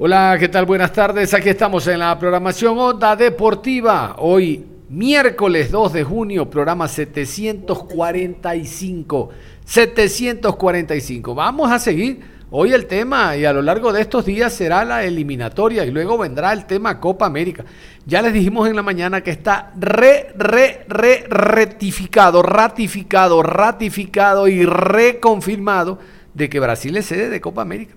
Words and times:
Hola, 0.00 0.36
¿qué 0.38 0.48
tal? 0.48 0.64
Buenas 0.64 0.92
tardes. 0.92 1.34
Aquí 1.34 1.48
estamos 1.48 1.88
en 1.88 1.98
la 1.98 2.16
programación 2.16 2.78
Onda 2.78 3.16
Deportiva. 3.16 4.14
Hoy, 4.18 4.64
miércoles 4.88 5.72
2 5.72 5.92
de 5.92 6.04
junio, 6.04 6.48
programa 6.48 6.86
745. 6.86 9.30
745. 9.64 11.34
Vamos 11.34 11.72
a 11.72 11.80
seguir. 11.80 12.20
Hoy 12.52 12.74
el 12.74 12.86
tema 12.86 13.36
y 13.36 13.44
a 13.44 13.52
lo 13.52 13.60
largo 13.60 13.92
de 13.92 14.02
estos 14.02 14.24
días 14.24 14.52
será 14.52 14.84
la 14.84 15.02
eliminatoria 15.02 15.84
y 15.84 15.90
luego 15.90 16.16
vendrá 16.16 16.52
el 16.52 16.66
tema 16.66 17.00
Copa 17.00 17.26
América. 17.26 17.64
Ya 18.06 18.22
les 18.22 18.32
dijimos 18.32 18.68
en 18.68 18.76
la 18.76 18.84
mañana 18.84 19.22
que 19.22 19.32
está 19.32 19.72
re, 19.76 20.28
re, 20.36 20.84
re, 20.86 21.24
rectificado, 21.28 22.44
ratificado, 22.44 23.42
ratificado 23.42 24.46
y 24.46 24.64
reconfirmado 24.64 25.98
de 26.34 26.48
que 26.48 26.60
Brasil 26.60 26.96
es 26.96 27.06
sede 27.06 27.30
de 27.30 27.40
Copa 27.40 27.62
América. 27.62 27.96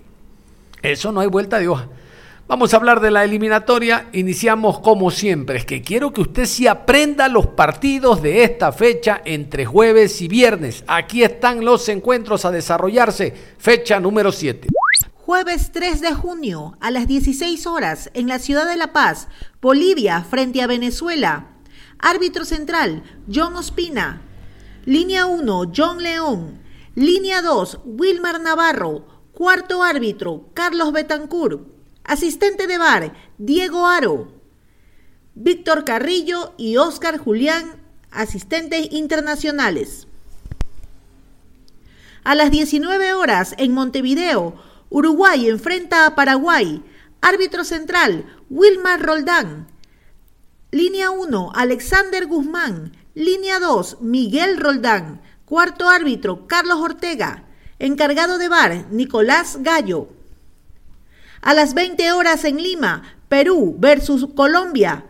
Eso 0.81 1.11
no 1.11 1.19
hay 1.19 1.27
vuelta 1.27 1.59
de 1.59 1.67
hoja. 1.67 1.87
Vamos 2.47 2.73
a 2.73 2.77
hablar 2.77 2.99
de 2.99 3.11
la 3.11 3.23
eliminatoria. 3.23 4.09
Iniciamos 4.11 4.79
como 4.79 5.09
siempre. 5.09 5.59
Es 5.59 5.65
que 5.65 5.81
quiero 5.81 6.11
que 6.11 6.21
usted 6.21 6.45
sí 6.45 6.67
aprenda 6.67 7.29
los 7.29 7.47
partidos 7.47 8.21
de 8.21 8.43
esta 8.43 8.73
fecha 8.73 9.21
entre 9.23 9.65
jueves 9.65 10.21
y 10.21 10.27
viernes. 10.27 10.83
Aquí 10.87 11.23
están 11.23 11.63
los 11.63 11.87
encuentros 11.87 12.43
a 12.43 12.51
desarrollarse. 12.51 13.33
Fecha 13.57 14.01
número 14.01 14.33
7. 14.33 14.67
Jueves 15.13 15.71
3 15.71 16.01
de 16.01 16.13
junio 16.13 16.77
a 16.81 16.91
las 16.91 17.07
16 17.07 17.67
horas 17.67 18.09
en 18.13 18.27
la 18.27 18.37
ciudad 18.37 18.67
de 18.67 18.75
La 18.75 18.91
Paz, 18.91 19.29
Bolivia 19.61 20.25
frente 20.29 20.61
a 20.61 20.67
Venezuela. 20.67 21.51
Árbitro 21.99 22.43
central, 22.43 23.03
John 23.33 23.55
Ospina. 23.55 24.23
Línea 24.83 25.27
1, 25.27 25.71
John 25.73 26.03
León. 26.03 26.59
Línea 26.95 27.41
2, 27.41 27.79
Wilmar 27.85 28.41
Navarro. 28.41 29.05
Cuarto 29.41 29.81
árbitro, 29.81 30.51
Carlos 30.53 30.93
Betancourt. 30.93 31.61
Asistente 32.03 32.67
de 32.67 32.77
bar, 32.77 33.15
Diego 33.39 33.87
Aro. 33.87 34.31
Víctor 35.33 35.83
Carrillo 35.83 36.53
y 36.59 36.77
Óscar 36.77 37.17
Julián, 37.17 37.81
asistentes 38.11 38.89
internacionales. 38.91 40.05
A 42.23 42.35
las 42.35 42.51
19 42.51 43.13
horas 43.13 43.55
en 43.57 43.73
Montevideo, 43.73 44.61
Uruguay 44.91 45.49
enfrenta 45.49 46.05
a 46.05 46.13
Paraguay. 46.13 46.83
Árbitro 47.21 47.63
central, 47.63 48.27
Wilmar 48.51 49.01
Roldán. 49.01 49.69
Línea 50.69 51.09
1, 51.09 51.51
Alexander 51.55 52.27
Guzmán. 52.27 52.95
Línea 53.15 53.59
2, 53.59 54.01
Miguel 54.01 54.57
Roldán. 54.57 55.19
Cuarto 55.45 55.89
árbitro, 55.89 56.45
Carlos 56.45 56.77
Ortega. 56.77 57.47
Encargado 57.81 58.37
de 58.37 58.47
bar, 58.47 58.85
Nicolás 58.91 59.57
Gallo. 59.61 60.07
A 61.41 61.55
las 61.55 61.73
20 61.73 62.11
horas 62.11 62.45
en 62.45 62.57
Lima, 62.57 63.01
Perú 63.27 63.75
versus 63.79 64.27
Colombia. 64.35 65.05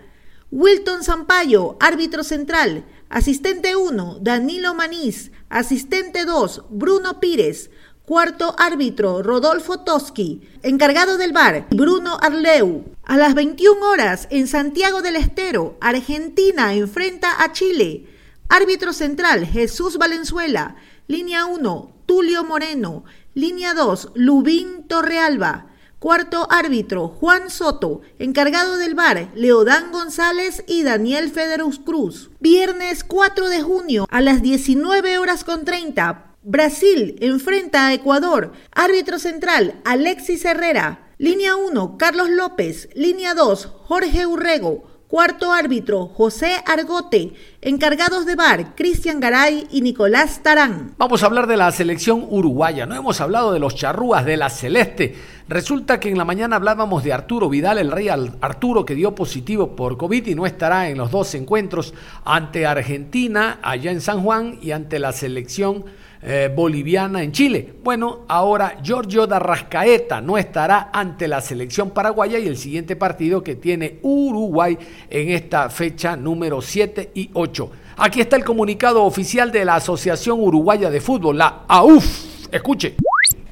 Wilton 0.51 1.03
Sampaio, 1.03 1.75
árbitro 1.81 2.23
central. 2.23 2.85
Asistente 3.09 3.75
1, 3.75 4.19
Danilo 4.21 4.73
Manís. 4.73 5.31
Asistente 5.49 6.23
2, 6.23 6.63
Bruno 6.69 7.19
Pires. 7.19 7.71
Cuarto 8.05 8.55
árbitro, 8.57 9.21
Rodolfo 9.21 9.81
Toski. 9.81 10.47
Encargado 10.63 11.17
del 11.17 11.33
bar, 11.33 11.67
Bruno 11.71 12.19
Arleu. 12.21 12.85
A 13.03 13.17
las 13.17 13.33
21 13.33 13.85
horas, 13.85 14.29
en 14.31 14.47
Santiago 14.47 15.01
del 15.01 15.17
Estero, 15.17 15.77
Argentina 15.81 16.73
enfrenta 16.73 17.43
a 17.43 17.51
Chile. 17.51 18.07
Árbitro 18.47 18.93
central, 18.93 19.45
Jesús 19.45 19.97
Valenzuela. 19.97 20.77
Línea 21.07 21.45
1, 21.45 21.91
Tulio 22.11 22.43
Moreno. 22.43 23.05
Línea 23.35 23.73
2, 23.73 24.09
Lubín 24.15 24.85
Torrealba. 24.89 25.67
Cuarto 25.97 26.45
árbitro, 26.51 27.07
Juan 27.07 27.49
Soto. 27.49 28.01
Encargado 28.19 28.75
del 28.75 28.95
bar, 28.95 29.29
Leodán 29.33 29.93
González 29.93 30.61
y 30.67 30.83
Daniel 30.83 31.31
Federus 31.31 31.79
Cruz. 31.79 32.29
Viernes 32.41 33.05
4 33.05 33.47
de 33.47 33.61
junio 33.61 34.07
a 34.09 34.19
las 34.19 34.41
19 34.41 35.19
horas 35.19 35.45
con 35.45 35.63
30. 35.63 36.35
Brasil 36.43 37.15
enfrenta 37.21 37.87
a 37.87 37.93
Ecuador. 37.93 38.51
Árbitro 38.73 39.17
central, 39.17 39.79
Alexis 39.85 40.43
Herrera. 40.43 41.13
Línea 41.17 41.55
1, 41.55 41.97
Carlos 41.97 42.29
López. 42.29 42.89
Línea 42.93 43.35
2, 43.35 43.67
Jorge 43.85 44.25
Urrego. 44.25 44.90
Cuarto 45.11 45.51
árbitro, 45.51 46.07
José 46.07 46.55
Argote. 46.65 47.33
Encargados 47.61 48.25
de 48.25 48.37
bar, 48.37 48.75
Cristian 48.75 49.19
Garay 49.19 49.67
y 49.69 49.81
Nicolás 49.81 50.41
Tarán. 50.41 50.93
Vamos 50.97 51.21
a 51.21 51.25
hablar 51.25 51.47
de 51.47 51.57
la 51.57 51.69
selección 51.73 52.25
uruguaya. 52.29 52.85
No 52.85 52.95
hemos 52.95 53.19
hablado 53.19 53.51
de 53.51 53.59
los 53.59 53.75
charrúas, 53.75 54.23
de 54.23 54.37
la 54.37 54.49
celeste. 54.49 55.13
Resulta 55.49 55.99
que 55.99 56.07
en 56.07 56.17
la 56.17 56.23
mañana 56.23 56.55
hablábamos 56.55 57.03
de 57.03 57.11
Arturo 57.11 57.49
Vidal, 57.49 57.79
el 57.79 57.91
rey 57.91 58.07
Arturo 58.07 58.85
que 58.85 58.95
dio 58.95 59.13
positivo 59.13 59.75
por 59.75 59.97
COVID 59.97 60.27
y 60.27 60.33
no 60.33 60.45
estará 60.45 60.87
en 60.87 60.97
los 60.97 61.11
dos 61.11 61.35
encuentros 61.35 61.93
ante 62.23 62.65
Argentina, 62.65 63.59
allá 63.61 63.91
en 63.91 63.99
San 63.99 64.23
Juan, 64.23 64.59
y 64.61 64.71
ante 64.71 64.97
la 64.97 65.11
selección 65.11 65.83
eh, 66.23 66.51
boliviana 66.55 67.23
en 67.23 67.31
Chile. 67.31 67.73
Bueno, 67.83 68.25
ahora 68.27 68.77
Giorgio 68.83 69.25
Darrascaeta 69.25 70.21
no 70.21 70.37
estará 70.37 70.89
ante 70.93 71.27
la 71.27 71.41
selección 71.41 71.91
paraguaya 71.91 72.37
y 72.37 72.47
el 72.47 72.57
siguiente 72.57 72.95
partido 72.95 73.41
que 73.41 73.55
tiene 73.55 73.97
Uruguay 74.03 74.77
en 75.09 75.29
esta 75.29 75.69
fecha 75.69 76.15
número 76.15 76.61
7 76.61 77.11
y 77.15 77.29
8. 77.33 77.71
Aquí 77.97 78.21
está 78.21 78.35
el 78.35 78.43
comunicado 78.43 79.03
oficial 79.03 79.51
de 79.51 79.65
la 79.65 79.75
Asociación 79.75 80.39
Uruguaya 80.39 80.89
de 80.89 81.01
Fútbol, 81.01 81.37
la 81.37 81.65
AUF. 81.67 82.49
Escuche. 82.51 82.95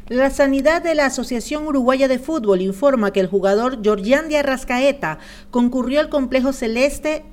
La 0.08 0.32
sanidad 0.32 0.82
de 0.82 0.96
la 0.96 1.06
Asociación 1.06 1.68
Uruguaya 1.68 2.08
de 2.08 2.18
Fútbol 2.18 2.62
informa 2.62 3.14
que 3.14 3.20
el 3.20 3.28
jugador 3.28 3.84
Georgian 3.84 4.28
de 4.28 4.38
Arrascaeta 4.38 5.20
concurrió 5.52 6.00
al 6.00 6.10
complejo 6.10 6.52
celeste 6.52 7.24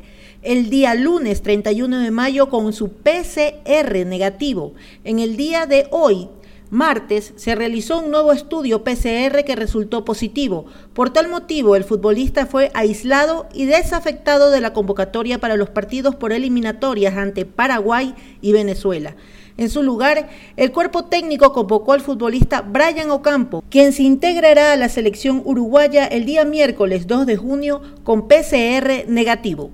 el 0.42 0.70
día 0.70 0.94
lunes 0.94 1.42
31 1.42 1.98
de 1.98 2.10
mayo 2.10 2.48
con 2.48 2.72
su 2.72 2.91
PCR 2.91 4.06
negativo. 4.06 4.74
En 5.04 5.19
el 5.19 5.36
día 5.36 5.66
de 5.66 5.88
hoy, 5.91 6.28
martes, 6.70 7.32
se 7.36 7.54
realizó 7.54 8.00
un 8.00 8.10
nuevo 8.10 8.32
estudio 8.32 8.84
PCR 8.84 9.44
que 9.44 9.56
resultó 9.56 10.04
positivo. 10.04 10.66
Por 10.94 11.10
tal 11.10 11.28
motivo, 11.28 11.76
el 11.76 11.84
futbolista 11.84 12.47
fue 12.47 12.70
aislado 12.74 13.48
y 13.52 13.66
desafectado 13.66 14.50
de 14.50 14.60
la 14.60 14.72
convocatoria 14.72 15.38
para 15.38 15.56
los 15.56 15.70
partidos 15.70 16.14
por 16.14 16.32
eliminatorias 16.32 17.16
ante 17.16 17.44
Paraguay 17.44 18.14
y 18.41 18.53
Venezuela. 18.53 19.16
En 19.59 19.71
su 19.71 19.83
lugar, 19.83 20.28
el 20.56 20.71
cuerpo 20.71 21.06
técnico 21.06 21.53
convocó 21.53 21.94
al 21.94 22.03
futbolista 22.03 22.61
Brian 22.61 23.11
Ocampo, 23.11 23.65
quien 23.71 23.94
se 23.94 24.03
integrará 24.03 24.72
a 24.72 24.77
la 24.77 24.91
selección 24.91 25.41
uruguaya 25.44 26.06
el 26.06 26.27
día 26.27 26.44
miércoles 26.44 27.06
2 27.06 27.25
de 27.25 27.37
junio 27.37 27.81
con 28.05 28.28
PCR 28.28 29.09
negativo. 29.09 29.71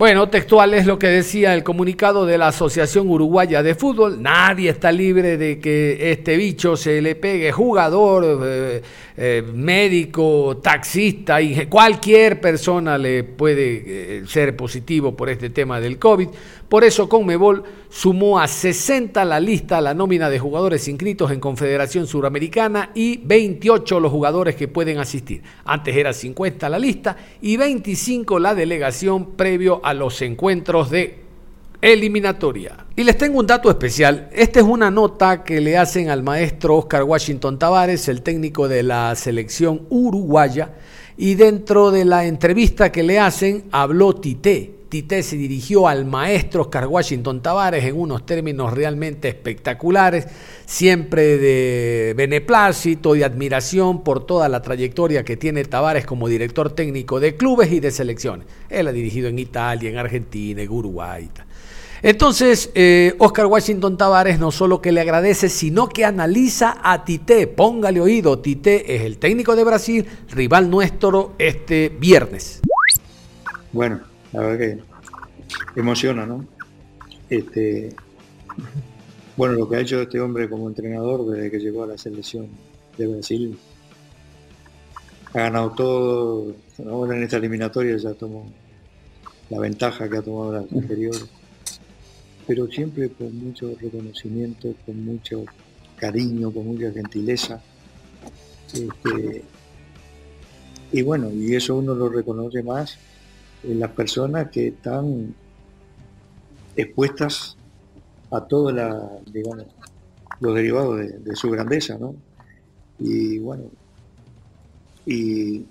Bueno, 0.00 0.30
textual 0.30 0.72
es 0.72 0.86
lo 0.86 0.98
que 0.98 1.08
decía 1.08 1.52
el 1.52 1.62
comunicado 1.62 2.24
de 2.24 2.38
la 2.38 2.48
Asociación 2.48 3.10
Uruguaya 3.10 3.62
de 3.62 3.74
Fútbol. 3.74 4.22
Nadie 4.22 4.70
está 4.70 4.90
libre 4.90 5.36
de 5.36 5.60
que 5.60 6.10
este 6.10 6.38
bicho 6.38 6.74
se 6.74 7.02
le 7.02 7.16
pegue 7.16 7.52
jugador, 7.52 8.40
eh, 8.42 8.82
eh, 9.22 9.42
médico, 9.42 10.56
taxista, 10.62 11.42
y 11.42 11.66
cualquier 11.66 12.40
persona 12.40 12.96
le 12.96 13.22
puede 13.22 13.82
eh, 14.20 14.22
ser 14.26 14.56
positivo 14.56 15.14
por 15.14 15.28
este 15.28 15.50
tema 15.50 15.78
del 15.78 15.98
COVID. 15.98 16.28
Por 16.70 16.84
eso 16.84 17.06
Conmebol 17.06 17.62
sumó 17.90 18.40
a 18.40 18.48
60 18.48 19.22
la 19.26 19.38
lista, 19.38 19.82
la 19.82 19.92
nómina 19.92 20.30
de 20.30 20.38
jugadores 20.38 20.88
inscritos 20.88 21.30
en 21.32 21.38
Confederación 21.38 22.06
Suramericana 22.06 22.92
y 22.94 23.18
28 23.18 24.00
los 24.00 24.10
jugadores 24.10 24.56
que 24.56 24.68
pueden 24.68 24.96
asistir. 24.96 25.42
Antes 25.66 25.94
era 25.94 26.14
50 26.14 26.70
la 26.70 26.78
lista 26.78 27.14
y 27.42 27.58
25 27.58 28.38
la 28.38 28.54
delegación 28.54 29.32
previo 29.32 29.82
a 29.84 29.92
los 29.92 30.22
encuentros 30.22 30.88
de 30.88 31.29
eliminatoria. 31.80 32.86
Y 32.96 33.04
les 33.04 33.16
tengo 33.16 33.38
un 33.38 33.46
dato 33.46 33.70
especial. 33.70 34.28
Esta 34.32 34.60
es 34.60 34.66
una 34.66 34.90
nota 34.90 35.44
que 35.44 35.60
le 35.60 35.78
hacen 35.78 36.10
al 36.10 36.22
maestro 36.22 36.76
Oscar 36.76 37.04
Washington 37.04 37.58
Tavares, 37.58 38.08
el 38.08 38.22
técnico 38.22 38.68
de 38.68 38.82
la 38.82 39.14
selección 39.14 39.86
uruguaya, 39.88 40.74
y 41.16 41.34
dentro 41.34 41.90
de 41.90 42.04
la 42.04 42.26
entrevista 42.26 42.92
que 42.92 43.02
le 43.02 43.18
hacen 43.18 43.64
habló 43.72 44.14
Tite 44.14 44.80
Tite 44.90 45.22
se 45.22 45.36
dirigió 45.36 45.86
al 45.86 46.04
maestro 46.04 46.62
Oscar 46.62 46.88
Washington 46.88 47.40
Tavares 47.40 47.84
en 47.84 47.96
unos 47.96 48.26
términos 48.26 48.72
realmente 48.72 49.28
espectaculares, 49.28 50.26
siempre 50.66 51.38
de 51.38 52.12
beneplácito 52.16 53.14
y 53.14 53.22
admiración 53.22 54.02
por 54.02 54.26
toda 54.26 54.48
la 54.48 54.60
trayectoria 54.62 55.24
que 55.24 55.36
tiene 55.36 55.64
Tavares 55.64 56.04
como 56.04 56.26
director 56.26 56.74
técnico 56.74 57.20
de 57.20 57.36
clubes 57.36 57.70
y 57.70 57.78
de 57.78 57.92
selecciones. 57.92 58.48
Él 58.68 58.88
ha 58.88 58.92
dirigido 58.92 59.28
en 59.28 59.38
Italia, 59.38 59.90
en 59.90 59.96
Argentina, 59.96 60.60
en 60.60 60.70
Uruguay. 60.70 61.30
Entonces, 62.02 62.70
eh, 62.74 63.14
Oscar 63.18 63.46
Washington 63.46 63.98
Tavares 63.98 64.38
no 64.38 64.50
solo 64.50 64.80
que 64.80 64.92
le 64.92 65.00
agradece, 65.00 65.48
sino 65.48 65.88
que 65.88 66.04
analiza 66.04 66.78
a 66.82 67.04
Tite. 67.04 67.46
Póngale 67.46 68.00
oído, 68.00 68.38
Tite 68.38 68.96
es 68.96 69.02
el 69.02 69.18
técnico 69.18 69.54
de 69.54 69.64
Brasil, 69.64 70.06
rival 70.30 70.70
nuestro 70.70 71.34
este 71.38 71.90
viernes. 71.90 72.60
Bueno, 73.72 74.00
la 74.32 74.40
verdad 74.40 74.58
que 74.58 75.78
emociona, 75.80 76.24
¿no? 76.26 76.44
Este, 77.28 77.94
bueno, 79.36 79.54
lo 79.54 79.68
que 79.68 79.76
ha 79.76 79.80
hecho 79.80 80.00
este 80.00 80.20
hombre 80.20 80.48
como 80.48 80.68
entrenador 80.68 81.26
desde 81.26 81.50
que 81.50 81.58
llegó 81.58 81.84
a 81.84 81.86
la 81.86 81.98
selección 81.98 82.48
de 82.96 83.06
Brasil, 83.06 83.58
ha 85.34 85.38
ganado 85.38 85.70
todo, 85.70 86.54
ahora 86.88 87.16
en 87.16 87.22
esta 87.22 87.36
eliminatoria 87.36 87.96
ya 87.96 88.14
tomó 88.14 88.50
la 89.48 89.58
ventaja 89.60 90.08
que 90.08 90.16
ha 90.16 90.22
tomado 90.22 90.52
las 90.52 90.72
anteriores, 90.72 91.28
pero 92.50 92.66
siempre 92.66 93.08
con 93.10 93.32
mucho 93.38 93.76
reconocimiento, 93.80 94.74
con 94.84 95.04
mucho 95.04 95.44
cariño, 95.94 96.50
con 96.50 96.66
mucha 96.66 96.90
gentileza. 96.90 97.62
Este, 98.74 99.44
y 100.90 101.02
bueno, 101.02 101.30
y 101.30 101.54
eso 101.54 101.76
uno 101.76 101.94
lo 101.94 102.08
reconoce 102.08 102.64
más 102.64 102.98
las 103.62 103.92
personas 103.92 104.50
que 104.50 104.66
están 104.66 105.32
expuestas 106.74 107.56
a 108.32 108.40
todos 108.40 108.72
los 108.72 110.52
derivados 110.52 110.98
de, 110.98 111.36
su 111.36 111.50
grandeza, 111.52 111.98
¿no? 112.00 112.16
Y 112.98 113.38
bueno, 113.38 113.70
y 115.06 115.64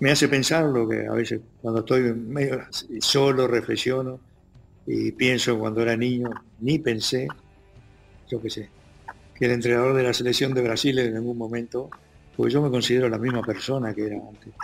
me 0.00 0.10
hace 0.10 0.28
pensar 0.28 0.66
lo 0.66 0.86
que 0.86 1.06
a 1.06 1.12
veces 1.12 1.40
cuando 1.62 1.80
estoy 1.80 2.12
medio 2.12 2.60
solo 3.00 3.48
reflexiono 3.48 4.27
y 4.90 5.12
pienso 5.12 5.58
cuando 5.58 5.82
era 5.82 5.98
niño, 5.98 6.30
ni 6.60 6.78
pensé, 6.78 7.28
yo 8.26 8.40
qué 8.40 8.48
sé, 8.48 8.70
que 9.34 9.44
el 9.44 9.50
entrenador 9.52 9.94
de 9.94 10.02
la 10.02 10.14
selección 10.14 10.54
de 10.54 10.62
Brasil 10.62 10.98
en 10.98 11.14
algún 11.14 11.36
momento, 11.36 11.90
porque 12.34 12.54
yo 12.54 12.62
me 12.62 12.70
considero 12.70 13.06
la 13.10 13.18
misma 13.18 13.42
persona 13.42 13.92
que 13.92 14.06
era 14.06 14.16
antes 14.16 14.54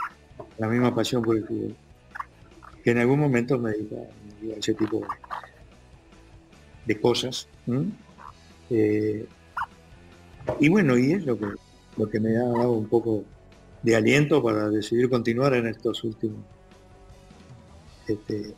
la 0.56 0.68
misma 0.68 0.94
pasión 0.94 1.22
por 1.22 1.36
el 1.36 1.44
fútbol, 1.44 1.76
que 2.82 2.90
en 2.90 2.98
algún 2.98 3.20
momento 3.20 3.58
me 3.58 3.72
dedica 3.72 3.96
ese 4.56 4.72
tipo 4.72 5.02
de, 6.86 7.00
cosas. 7.00 7.46
Eh, 8.70 9.26
y 10.58 10.68
bueno, 10.70 10.96
y 10.96 11.12
es 11.12 11.26
lo 11.26 11.38
que, 11.38 11.46
lo 11.98 12.08
que 12.08 12.20
me 12.20 12.36
ha 12.36 12.44
dado 12.44 12.72
un 12.72 12.88
poco 12.88 13.24
de 13.82 13.94
aliento 13.94 14.42
para 14.42 14.70
decidir 14.70 15.10
continuar 15.10 15.54
en 15.54 15.66
estos 15.66 16.02
últimos 16.04 16.40
este, 18.08 18.54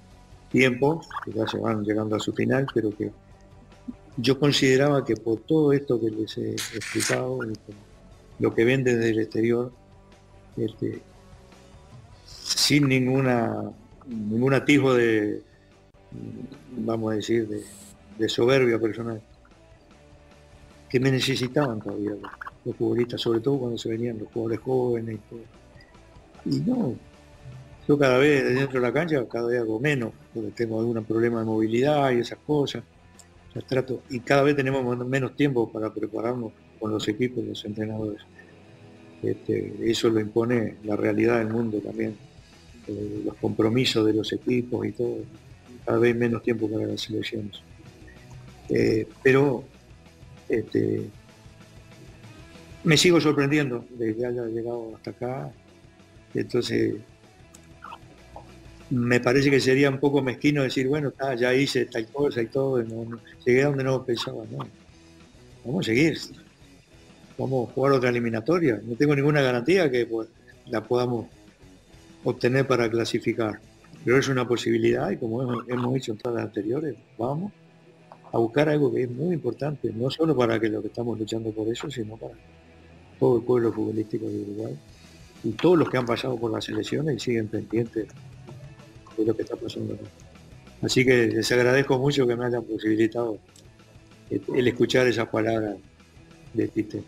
tiempos, 0.50 1.08
que 1.24 1.32
ya 1.32 1.46
se 1.46 1.58
van 1.58 1.84
llegando 1.84 2.16
a 2.16 2.20
su 2.20 2.32
final, 2.32 2.66
pero 2.74 2.90
que 2.96 3.10
yo 4.16 4.38
consideraba 4.38 5.04
que 5.04 5.16
por 5.16 5.40
todo 5.40 5.72
esto 5.72 6.00
que 6.00 6.10
les 6.10 6.38
he 6.38 6.52
explicado, 6.52 7.38
lo 8.38 8.54
que 8.54 8.64
ven 8.64 8.84
desde 8.84 9.10
el 9.10 9.20
exterior, 9.20 9.72
este, 10.56 11.00
sin 12.24 12.88
ninguna 12.88 13.72
ningún 14.06 14.54
atisbo 14.54 14.94
de, 14.94 15.42
vamos 16.76 17.12
a 17.12 17.16
decir, 17.16 17.48
de, 17.48 18.28
soberbia 18.28 18.78
personal, 18.78 19.20
que 20.88 21.00
me 21.00 21.10
necesitaban 21.10 21.80
todavía 21.80 22.12
los, 22.64 22.76
futbolistas, 22.76 23.20
sobre 23.20 23.40
todo 23.40 23.58
cuando 23.58 23.78
se 23.78 23.88
venían 23.88 24.18
los 24.18 24.28
jugadores 24.32 24.60
jóvenes 24.60 25.20
y 26.44 26.60
no, 26.60 26.96
yo 27.86 27.98
cada 27.98 28.18
vez 28.18 28.44
dentro 28.54 28.80
de 28.80 28.86
la 28.86 28.92
cancha, 28.92 29.24
cada 29.28 29.48
vez 29.48 29.60
hago 29.60 29.78
menos, 29.78 30.12
porque 30.34 30.50
tengo 30.50 30.80
algún 30.80 31.02
problema 31.04 31.40
de 31.40 31.46
movilidad 31.46 32.10
y 32.10 32.20
esas 32.20 32.38
cosas. 32.46 32.82
trato, 33.68 34.02
y 34.10 34.20
cada 34.20 34.42
vez 34.42 34.56
tenemos 34.56 35.06
menos 35.06 35.36
tiempo 35.36 35.70
para 35.70 35.92
prepararnos 35.92 36.52
con 36.78 36.90
los 36.90 37.06
equipos, 37.08 37.44
los 37.44 37.64
entrenadores. 37.64 38.22
Este, 39.22 39.74
eso 39.90 40.10
lo 40.10 40.20
impone 40.20 40.76
la 40.84 40.96
realidad 40.96 41.38
del 41.38 41.48
mundo 41.48 41.78
también. 41.78 42.16
Eh, 42.88 43.22
los 43.24 43.34
compromisos 43.36 44.06
de 44.06 44.12
los 44.12 44.32
equipos 44.32 44.86
y 44.86 44.92
todo, 44.92 45.18
cada 45.84 45.98
vez 45.98 46.14
menos 46.14 46.42
tiempo 46.42 46.68
para 46.68 46.86
las 46.86 47.00
selecciones. 47.00 47.60
Eh, 48.68 49.06
pero 49.22 49.64
este, 50.48 51.08
me 52.84 52.96
sigo 52.96 53.20
sorprendiendo 53.20 53.84
de 53.90 54.14
que 54.14 54.26
haya 54.26 54.44
llegado 54.46 54.94
hasta 54.96 55.10
acá. 55.10 55.52
Entonces, 56.34 56.94
me 58.90 59.20
parece 59.20 59.50
que 59.50 59.60
sería 59.60 59.90
un 59.90 59.98
poco 59.98 60.22
mezquino 60.22 60.62
decir, 60.62 60.86
bueno, 60.86 61.12
ya 61.36 61.52
hice 61.54 61.86
tal 61.86 62.06
cosa 62.06 62.40
y 62.42 62.46
todo, 62.46 62.82
llegué 63.44 63.62
a 63.62 63.66
donde 63.66 63.84
no 63.84 64.04
pensaba, 64.04 64.44
no. 64.50 64.66
Vamos 65.64 65.86
a 65.86 65.90
seguir. 65.90 66.18
Vamos 67.36 67.68
a 67.68 67.72
jugar 67.72 67.92
otra 67.92 68.10
eliminatoria. 68.10 68.80
No 68.84 68.94
tengo 68.94 69.16
ninguna 69.16 69.42
garantía 69.42 69.90
que 69.90 70.08
la 70.66 70.82
podamos 70.82 71.26
obtener 72.22 72.66
para 72.66 72.88
clasificar. 72.88 73.60
Pero 74.04 74.18
es 74.18 74.28
una 74.28 74.46
posibilidad 74.46 75.10
y 75.10 75.16
como 75.16 75.42
hemos, 75.42 75.94
dicho 75.94 76.12
en 76.12 76.18
todas 76.18 76.44
anteriores, 76.44 76.94
vamos 77.18 77.52
a 78.32 78.38
buscar 78.38 78.68
algo 78.68 78.92
que 78.94 79.02
es 79.02 79.10
muy 79.10 79.34
importante, 79.34 79.90
no 79.92 80.10
solo 80.10 80.36
para 80.36 80.60
que 80.60 80.68
los 80.68 80.82
que 80.82 80.88
estamos 80.88 81.18
luchando 81.18 81.50
por 81.50 81.66
eso, 81.68 81.90
sino 81.90 82.16
para 82.16 82.34
todo 83.18 83.38
el 83.38 83.42
pueblo 83.42 83.72
futbolístico 83.72 84.26
de 84.26 84.42
Uruguay 84.42 84.76
y 85.42 85.50
todos 85.52 85.78
los 85.78 85.90
que 85.90 85.96
han 85.96 86.06
pasado 86.06 86.36
por 86.36 86.52
las 86.52 86.68
elecciones 86.68 87.16
y 87.16 87.20
siguen 87.20 87.48
pendientes 87.48 88.06
de 89.16 89.24
lo 89.24 89.36
que 89.36 89.42
está 89.42 89.56
pasando. 89.56 89.98
Así 90.82 91.04
que 91.04 91.28
les 91.28 91.52
agradezco 91.52 91.98
mucho 91.98 92.26
que 92.26 92.36
me 92.36 92.46
hayan 92.46 92.62
posibilitado 92.62 93.38
el 94.30 94.68
escuchar 94.68 95.06
esas 95.06 95.28
palabras 95.28 95.76
de 96.52 96.68
Tite. 96.68 97.02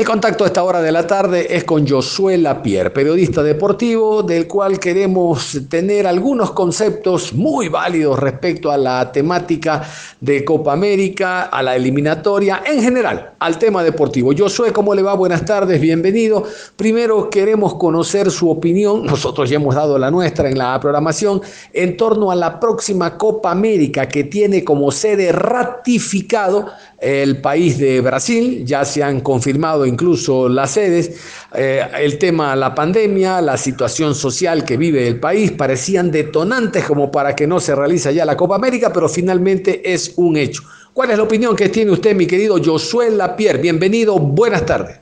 El 0.00 0.06
contacto 0.06 0.44
a 0.44 0.46
esta 0.46 0.64
hora 0.64 0.80
de 0.80 0.92
la 0.92 1.06
tarde 1.06 1.54
es 1.54 1.64
con 1.64 1.86
Josué 1.86 2.38
Lapierre, 2.38 2.88
periodista 2.88 3.42
deportivo, 3.42 4.22
del 4.22 4.46
cual 4.46 4.80
queremos 4.80 5.58
tener 5.68 6.06
algunos 6.06 6.52
conceptos 6.52 7.34
muy 7.34 7.68
válidos 7.68 8.18
respecto 8.18 8.70
a 8.70 8.78
la 8.78 9.12
temática 9.12 9.82
de 10.18 10.42
Copa 10.42 10.72
América, 10.72 11.42
a 11.42 11.62
la 11.62 11.76
eliminatoria, 11.76 12.62
en 12.64 12.82
general, 12.82 13.32
al 13.38 13.58
tema 13.58 13.84
deportivo. 13.84 14.32
Josué, 14.34 14.72
¿cómo 14.72 14.94
le 14.94 15.02
va? 15.02 15.12
Buenas 15.12 15.44
tardes, 15.44 15.78
bienvenido. 15.78 16.44
Primero 16.76 17.28
queremos 17.28 17.74
conocer 17.74 18.30
su 18.30 18.48
opinión, 18.48 19.04
nosotros 19.04 19.50
ya 19.50 19.56
hemos 19.56 19.74
dado 19.74 19.98
la 19.98 20.10
nuestra 20.10 20.48
en 20.48 20.56
la 20.56 20.80
programación, 20.80 21.42
en 21.74 21.98
torno 21.98 22.30
a 22.30 22.36
la 22.36 22.58
próxima 22.58 23.18
Copa 23.18 23.50
América 23.50 24.08
que 24.08 24.24
tiene 24.24 24.64
como 24.64 24.92
sede 24.92 25.30
ratificado 25.30 26.68
el 26.98 27.40
país 27.40 27.78
de 27.78 28.00
Brasil, 28.00 28.64
ya 28.64 28.84
se 28.84 29.02
han 29.02 29.20
confirmado 29.20 29.86
incluso 29.90 30.48
las 30.48 30.70
sedes, 30.70 31.20
eh, 31.54 31.86
el 31.98 32.16
tema, 32.18 32.56
la 32.56 32.74
pandemia, 32.74 33.42
la 33.42 33.58
situación 33.58 34.14
social 34.14 34.64
que 34.64 34.78
vive 34.78 35.06
el 35.06 35.20
país, 35.20 35.52
parecían 35.52 36.10
detonantes 36.10 36.84
como 36.84 37.10
para 37.10 37.36
que 37.36 37.46
no 37.46 37.60
se 37.60 37.74
realice 37.74 38.14
ya 38.14 38.24
la 38.24 38.36
Copa 38.36 38.56
América, 38.56 38.90
pero 38.92 39.08
finalmente 39.08 39.92
es 39.92 40.14
un 40.16 40.36
hecho. 40.36 40.62
¿Cuál 40.94 41.10
es 41.10 41.18
la 41.18 41.24
opinión 41.24 41.54
que 41.54 41.68
tiene 41.68 41.90
usted, 41.90 42.16
mi 42.16 42.26
querido 42.26 42.56
Josué 42.64 43.10
Lapierre? 43.10 43.58
Bienvenido, 43.58 44.18
buenas 44.18 44.64
tardes. 44.64 45.00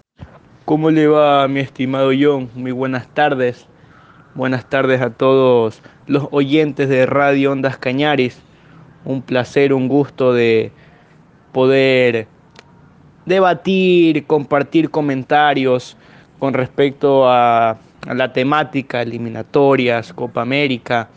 ¿Cómo 0.64 0.90
le 0.90 1.06
va, 1.06 1.48
mi 1.48 1.60
estimado 1.60 2.10
John? 2.18 2.50
Muy 2.54 2.72
buenas 2.72 3.06
tardes. 3.14 3.66
Buenas 4.34 4.68
tardes 4.68 5.00
a 5.00 5.10
todos 5.10 5.80
los 6.06 6.28
oyentes 6.30 6.88
de 6.88 7.06
Radio 7.06 7.52
Ondas 7.52 7.78
Cañares. 7.78 8.38
Un 9.04 9.22
placer, 9.22 9.72
un 9.72 9.88
gusto 9.88 10.34
de 10.34 10.70
poder 11.52 12.28
debatir, 13.28 14.24
compartir 14.24 14.90
comentarios 14.90 15.96
con 16.38 16.54
respecto 16.54 17.30
a, 17.30 17.78
la 18.06 18.32
temática, 18.32 19.02
eliminatorias, 19.02 20.12
Copa 20.12 20.40
América. 20.40 21.08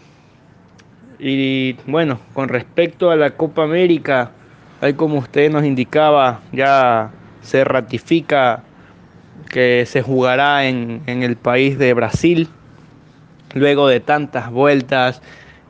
Y 1.19 1.73
bueno, 1.85 2.19
con 2.33 2.49
respecto 2.49 3.11
a 3.11 3.15
la 3.15 3.31
Copa 3.31 3.63
América, 3.63 4.31
ahí 4.81 4.93
como 4.93 5.19
usted 5.19 5.51
nos 5.51 5.63
indicaba, 5.63 6.41
ya 6.51 7.11
se 7.41 7.63
ratifica 7.63 8.63
que 9.49 9.85
se 9.85 10.01
jugará 10.01 10.65
en, 10.65 11.01
en 11.05 11.23
el 11.23 11.37
país 11.37 11.77
de 11.77 11.93
Brasil, 11.93 12.49
luego 13.53 13.87
de 13.87 13.99
tantas 13.99 14.51
vueltas, 14.51 15.21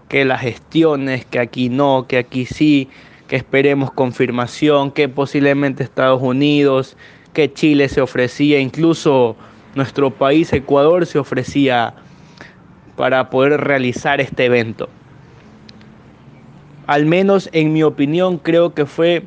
que 0.07 0.25
las 0.25 0.41
gestiones, 0.41 1.25
que 1.25 1.39
aquí 1.39 1.69
no, 1.69 2.05
que 2.07 2.17
aquí 2.17 2.45
sí, 2.45 2.89
que 3.31 3.37
esperemos 3.37 3.91
confirmación, 3.91 4.91
que 4.91 5.07
posiblemente 5.07 5.85
Estados 5.85 6.21
Unidos, 6.21 6.97
que 7.31 7.53
Chile 7.53 7.87
se 7.87 8.01
ofrecía, 8.01 8.59
incluso 8.59 9.37
nuestro 9.73 10.11
país 10.11 10.51
Ecuador 10.51 11.05
se 11.05 11.17
ofrecía 11.17 11.93
para 12.97 13.29
poder 13.29 13.61
realizar 13.61 14.19
este 14.19 14.43
evento. 14.43 14.89
Al 16.87 17.05
menos 17.05 17.49
en 17.53 17.71
mi 17.71 17.83
opinión 17.83 18.37
creo 18.37 18.73
que 18.73 18.85
fue 18.85 19.23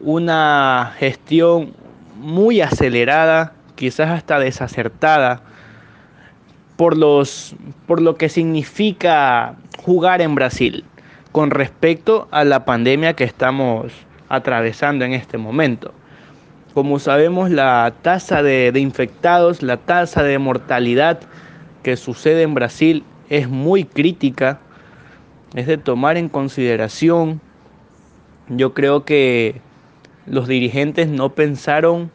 una 0.00 0.92
gestión 0.98 1.74
muy 2.16 2.60
acelerada, 2.60 3.52
quizás 3.76 4.10
hasta 4.10 4.40
desacertada, 4.40 5.44
por, 6.76 6.96
los, 6.96 7.54
por 7.86 8.02
lo 8.02 8.16
que 8.16 8.28
significa 8.28 9.54
jugar 9.78 10.22
en 10.22 10.34
Brasil 10.34 10.84
con 11.32 11.50
respecto 11.50 12.28
a 12.30 12.44
la 12.44 12.66
pandemia 12.66 13.14
que 13.14 13.24
estamos 13.24 13.92
atravesando 14.28 15.04
en 15.04 15.14
este 15.14 15.38
momento. 15.38 15.92
Como 16.74 16.98
sabemos, 16.98 17.50
la 17.50 17.92
tasa 18.02 18.42
de, 18.42 18.72
infectados, 18.76 19.62
la 19.62 19.78
tasa 19.78 20.22
de 20.22 20.38
mortalidad 20.38 21.20
que 21.82 21.96
sucede 21.96 22.42
en 22.42 22.54
Brasil 22.54 23.04
es 23.28 23.48
muy 23.48 23.84
crítica, 23.84 24.60
es 25.54 25.66
de 25.66 25.78
tomar 25.78 26.16
en 26.16 26.28
consideración. 26.28 27.40
Yo 28.48 28.74
creo 28.74 29.04
que 29.04 29.60
los 30.26 30.48
dirigentes 30.48 31.08
no 31.08 31.30
pensaron 31.34 32.10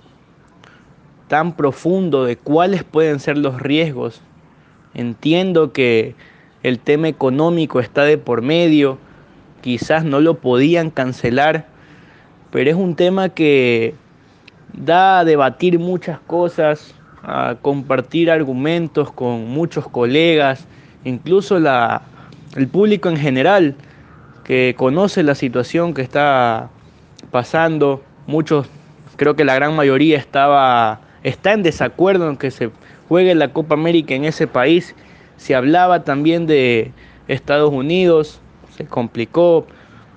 tan 1.27 1.55
profundo 1.55 2.23
de 2.23 2.37
cuáles 2.37 2.83
pueden 2.83 3.19
ser 3.19 3.37
los 3.37 3.61
riesgos. 3.61 4.21
Entiendo 4.93 5.73
que 5.73 6.15
el 6.63 6.79
tema 6.79 7.07
económico 7.07 7.79
está 7.79 8.03
de 8.03 8.17
por 8.17 8.41
medio, 8.41 8.97
quizás 9.61 10.03
no 10.03 10.19
lo 10.19 10.35
podían 10.35 10.89
cancelar, 10.89 11.65
pero 12.51 12.69
es 12.69 12.75
un 12.75 12.95
tema 12.95 13.29
que 13.29 13.95
da 14.73 15.19
a 15.19 15.25
debatir 15.25 15.79
muchas 15.79 16.19
cosas, 16.19 16.93
a 17.23 17.55
compartir 17.61 18.31
argumentos 18.31 19.11
con 19.11 19.47
muchos 19.49 19.87
colegas, 19.87 20.65
incluso 21.03 21.59
la, 21.59 22.01
el 22.55 22.67
público 22.67 23.09
en 23.09 23.17
general 23.17 23.75
que 24.43 24.75
conoce 24.77 25.23
la 25.23 25.35
situación 25.35 25.93
que 25.93 26.01
está 26.01 26.69
pasando. 27.31 28.03
Muchos, 28.27 28.67
creo 29.17 29.35
que 29.35 29.43
la 29.43 29.55
gran 29.55 29.75
mayoría 29.75 30.17
estaba, 30.17 31.01
está 31.23 31.53
en 31.53 31.63
desacuerdo 31.63 32.29
en 32.29 32.37
que 32.37 32.51
se 32.51 32.71
juegue 33.09 33.35
la 33.35 33.51
Copa 33.51 33.75
América 33.75 34.15
en 34.15 34.25
ese 34.25 34.47
país. 34.47 34.95
Se 35.35 35.53
hablaba 35.53 36.03
también 36.03 36.47
de 36.47 36.91
Estados 37.27 37.73
Unidos, 37.73 38.39
se 38.77 38.85
complicó. 38.85 39.65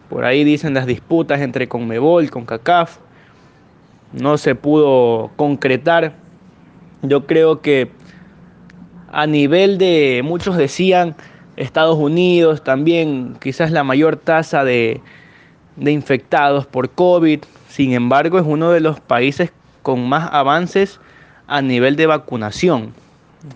Por 0.09 0.25
ahí 0.25 0.45
dicen 0.45 0.75
las 0.75 0.87
disputas 0.87 1.41
entre 1.41 1.69
Conmebol, 1.69 2.31
con 2.31 2.45
CACAF. 2.45 2.99
No 4.13 4.39
se 4.39 4.55
pudo 4.55 5.31
concretar. 5.37 6.15
Yo 7.03 7.27
creo 7.27 7.61
que 7.61 7.91
a 9.13 9.27
nivel 9.27 9.79
de, 9.79 10.21
muchos 10.25 10.57
decían, 10.57 11.15
Estados 11.57 11.97
Unidos 11.97 12.63
también 12.65 13.37
quizás 13.41 13.71
la 13.71 13.85
mayor 13.85 14.17
tasa 14.17 14.65
de, 14.65 15.01
de 15.77 15.93
infectados 15.93 16.67
por 16.67 16.91
COVID. 16.91 17.41
Sin 17.69 17.93
embargo, 17.93 18.39
es 18.39 18.45
uno 18.47 18.73
de 18.73 18.81
los 18.81 19.01
países 19.01 19.53
con 19.83 20.09
más 20.09 20.29
avances 20.33 21.01
a 21.47 21.63
nivel 21.63 21.97
de 21.97 22.07
vacunación. 22.07 22.93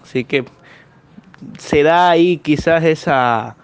Así 0.03 0.25
que 0.25 0.45
se 1.59 1.83
da 1.83 2.11
ahí 2.11 2.39
quizás 2.39 2.85
esa 2.85 3.57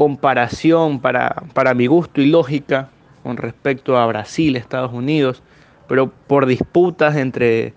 comparación 0.00 0.98
para, 0.98 1.42
para 1.52 1.74
mi 1.74 1.86
gusto 1.86 2.22
y 2.22 2.26
lógica 2.30 2.88
con 3.22 3.36
respecto 3.36 3.98
a 3.98 4.06
Brasil, 4.06 4.56
Estados 4.56 4.94
Unidos, 4.94 5.42
pero 5.88 6.10
por 6.26 6.46
disputas 6.46 7.16
entre, 7.16 7.74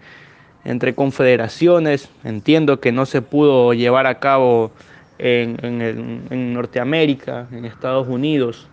entre 0.63 0.96
confederaciones, 0.96 2.08
entiendo 2.24 2.80
que 2.80 2.94
no 2.94 3.06
se 3.06 3.22
pudo 3.22 3.74
llevar 3.74 4.08
a 4.08 4.20
cabo 4.20 4.72
en, 5.20 5.58
en, 5.63 6.22
en 6.30 6.53
Norteamérica, 6.53 7.48
en 7.51 7.65
Estados 7.65 8.08
Unidos, 8.08 8.70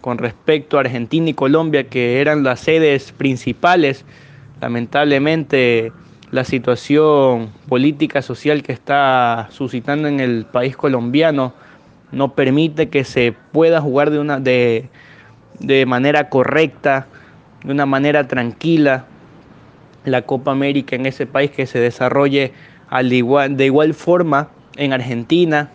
con 0.00 0.16
respecto 0.16 0.78
a 0.78 0.80
Argentina 0.80 1.28
y 1.28 1.34
Colombia, 1.34 1.88
que 1.90 2.22
eran 2.22 2.42
las 2.42 2.60
sedes 2.60 3.12
principales. 3.12 4.06
Lamentablemente 4.62 5.92
la 6.30 6.44
situación 6.44 7.50
política 7.68 8.22
social 8.22 8.62
que 8.62 8.72
está 8.72 9.48
suscitando 9.50 10.08
en 10.08 10.20
el 10.20 10.46
país 10.46 10.74
colombiano 10.74 11.52
no 12.12 12.34
permite 12.34 12.88
que 12.88 13.04
se 13.04 13.34
pueda 13.52 13.80
jugar 13.80 14.10
de 14.10 14.18
una 14.18 14.40
de, 14.40 14.88
de 15.58 15.86
manera 15.86 16.28
correcta, 16.28 17.06
de 17.64 17.72
una 17.72 17.86
manera 17.86 18.26
tranquila 18.26 19.04
la 20.04 20.22
Copa 20.22 20.50
América 20.50 20.96
en 20.96 21.06
ese 21.06 21.26
país 21.26 21.50
que 21.50 21.66
se 21.66 21.78
desarrolle 21.78 22.52
al 22.88 23.12
igual, 23.12 23.56
de 23.56 23.66
igual 23.66 23.94
forma 23.94 24.48
en 24.76 24.92
Argentina, 24.92 25.70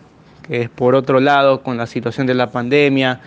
que 0.46 0.62
es 0.62 0.68
por 0.68 0.94
otro 0.94 1.20
lado 1.20 1.62
con 1.62 1.76
la 1.76 1.86
situación 1.86 2.26
de 2.26 2.34
la 2.34 2.50
pandemia, 2.50 3.20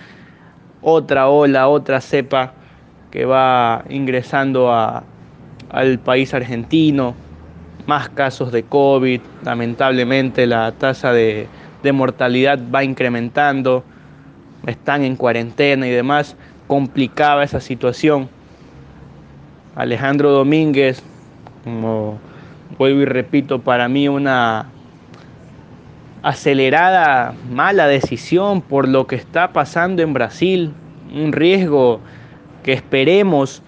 otra 0.81 1.29
ola, 1.29 1.67
otra 1.67 2.01
cepa 2.01 2.53
que 3.11 3.25
va 3.25 3.83
ingresando 3.89 4.71
a, 4.71 5.03
al 5.71 5.99
país 5.99 6.33
argentino, 6.33 7.15
más 7.87 8.09
casos 8.09 8.51
de 8.51 8.63
COVID, 8.63 9.21
lamentablemente 9.43 10.45
la 10.45 10.71
tasa 10.73 11.11
de, 11.11 11.47
de 11.83 11.91
mortalidad 11.91 12.59
va 12.73 12.83
incrementando, 12.83 13.83
están 14.67 15.03
en 15.03 15.15
cuarentena 15.15 15.87
y 15.87 15.91
demás, 15.91 16.35
complicaba 16.67 17.43
esa 17.43 17.61
situación. 17.61 18.29
Alejandro 19.75 20.31
Domínguez, 20.31 21.01
como 21.63 22.19
vuelvo 22.77 23.01
y 23.01 23.05
repito, 23.05 23.61
para 23.61 23.87
mí 23.87 24.07
una 24.07 24.67
acelerada 26.21 27.33
mala 27.49 27.87
decisión 27.87 28.61
por 28.61 28.87
lo 28.87 29.07
que 29.07 29.15
está 29.15 29.53
pasando 29.53 30.01
en 30.01 30.13
Brasil, 30.13 30.73
un 31.13 31.31
riesgo 31.31 32.01
que 32.63 32.73
esperemos 32.73 33.63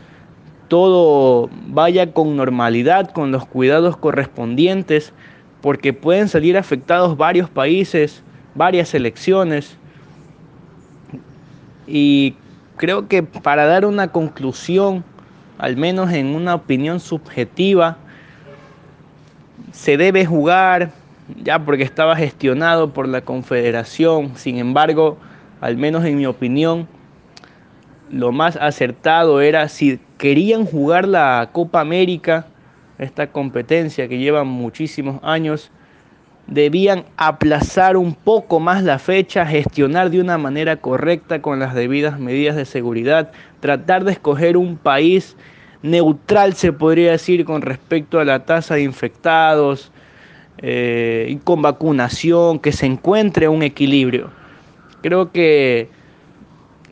todo 0.68 1.50
vaya 1.68 2.14
con 2.14 2.38
normalidad, 2.38 3.12
con 3.12 3.32
los 3.32 3.46
cuidados 3.46 3.98
correspondientes, 3.98 5.14
porque 5.62 5.94
pueden 5.94 6.28
salir 6.28 6.58
afectados 6.58 7.18
varios 7.18 7.50
países, 7.50 8.24
varias 8.56 8.94
elecciones. 8.94 9.78
Y 11.88 12.36
creo 12.78 13.08
que 13.08 13.24
para 13.24 13.66
dar 13.66 13.86
una 13.86 14.08
conclusión, 14.10 15.04
al 15.58 15.78
menos 15.78 16.12
en 16.12 16.36
una 16.36 16.56
opinión 16.56 17.00
subjetiva, 17.00 17.98
se 19.72 19.98
debe 19.98 20.26
jugar 20.26 20.92
ya 21.44 21.64
porque 21.64 21.84
estaba 21.84 22.16
gestionado 22.16 22.92
por 22.92 23.08
la 23.08 23.22
Confederación. 23.22 24.36
Sin 24.36 24.58
embargo, 24.58 25.18
al 25.62 25.78
menos 25.78 26.04
en 26.06 26.18
mi 26.18 26.26
opinión, 26.26 26.88
lo 28.10 28.32
más 28.32 28.58
acertado 28.58 29.42
era 29.42 29.70
si 29.70 30.00
querían 30.18 30.66
jugar 30.66 31.08
la 31.08 31.50
Copa 31.52 31.80
América, 31.80 32.48
esta 33.02 33.28
competencia 33.28 34.08
que 34.08 34.20
lleva 34.20 34.44
muchísimos 34.44 35.20
años, 35.24 35.72
debían 36.48 37.06
aplazar 37.18 37.98
un 37.98 38.14
poco 38.14 38.60
más 38.60 38.84
la 38.84 39.00
fecha, 39.00 39.46
gestionar 39.46 40.12
de 40.12 40.22
una 40.22 40.38
manera 40.38 40.78
correcta 40.78 41.42
con 41.42 41.60
las 41.60 41.74
debidas 41.74 42.20
medidas 42.20 42.56
de 42.56 42.66
seguridad, 42.66 43.32
tratar 43.60 44.04
de 44.04 44.12
escoger 44.12 44.56
un 44.56 44.78
país 44.78 45.36
neutral, 45.82 46.54
se 46.54 46.74
podría 46.74 47.12
decir, 47.12 47.44
con 47.44 47.62
respecto 47.62 48.20
a 48.20 48.26
la 48.26 48.46
tasa 48.46 48.76
de 48.76 48.84
infectados, 48.84 49.92
eh, 50.60 51.28
y 51.30 51.38
con 51.38 51.62
vacunación, 51.62 52.60
que 52.60 52.72
se 52.72 52.86
encuentre 52.86 53.48
un 53.48 53.64
equilibrio. 53.64 54.30
Creo 55.02 55.32
que 55.32 55.90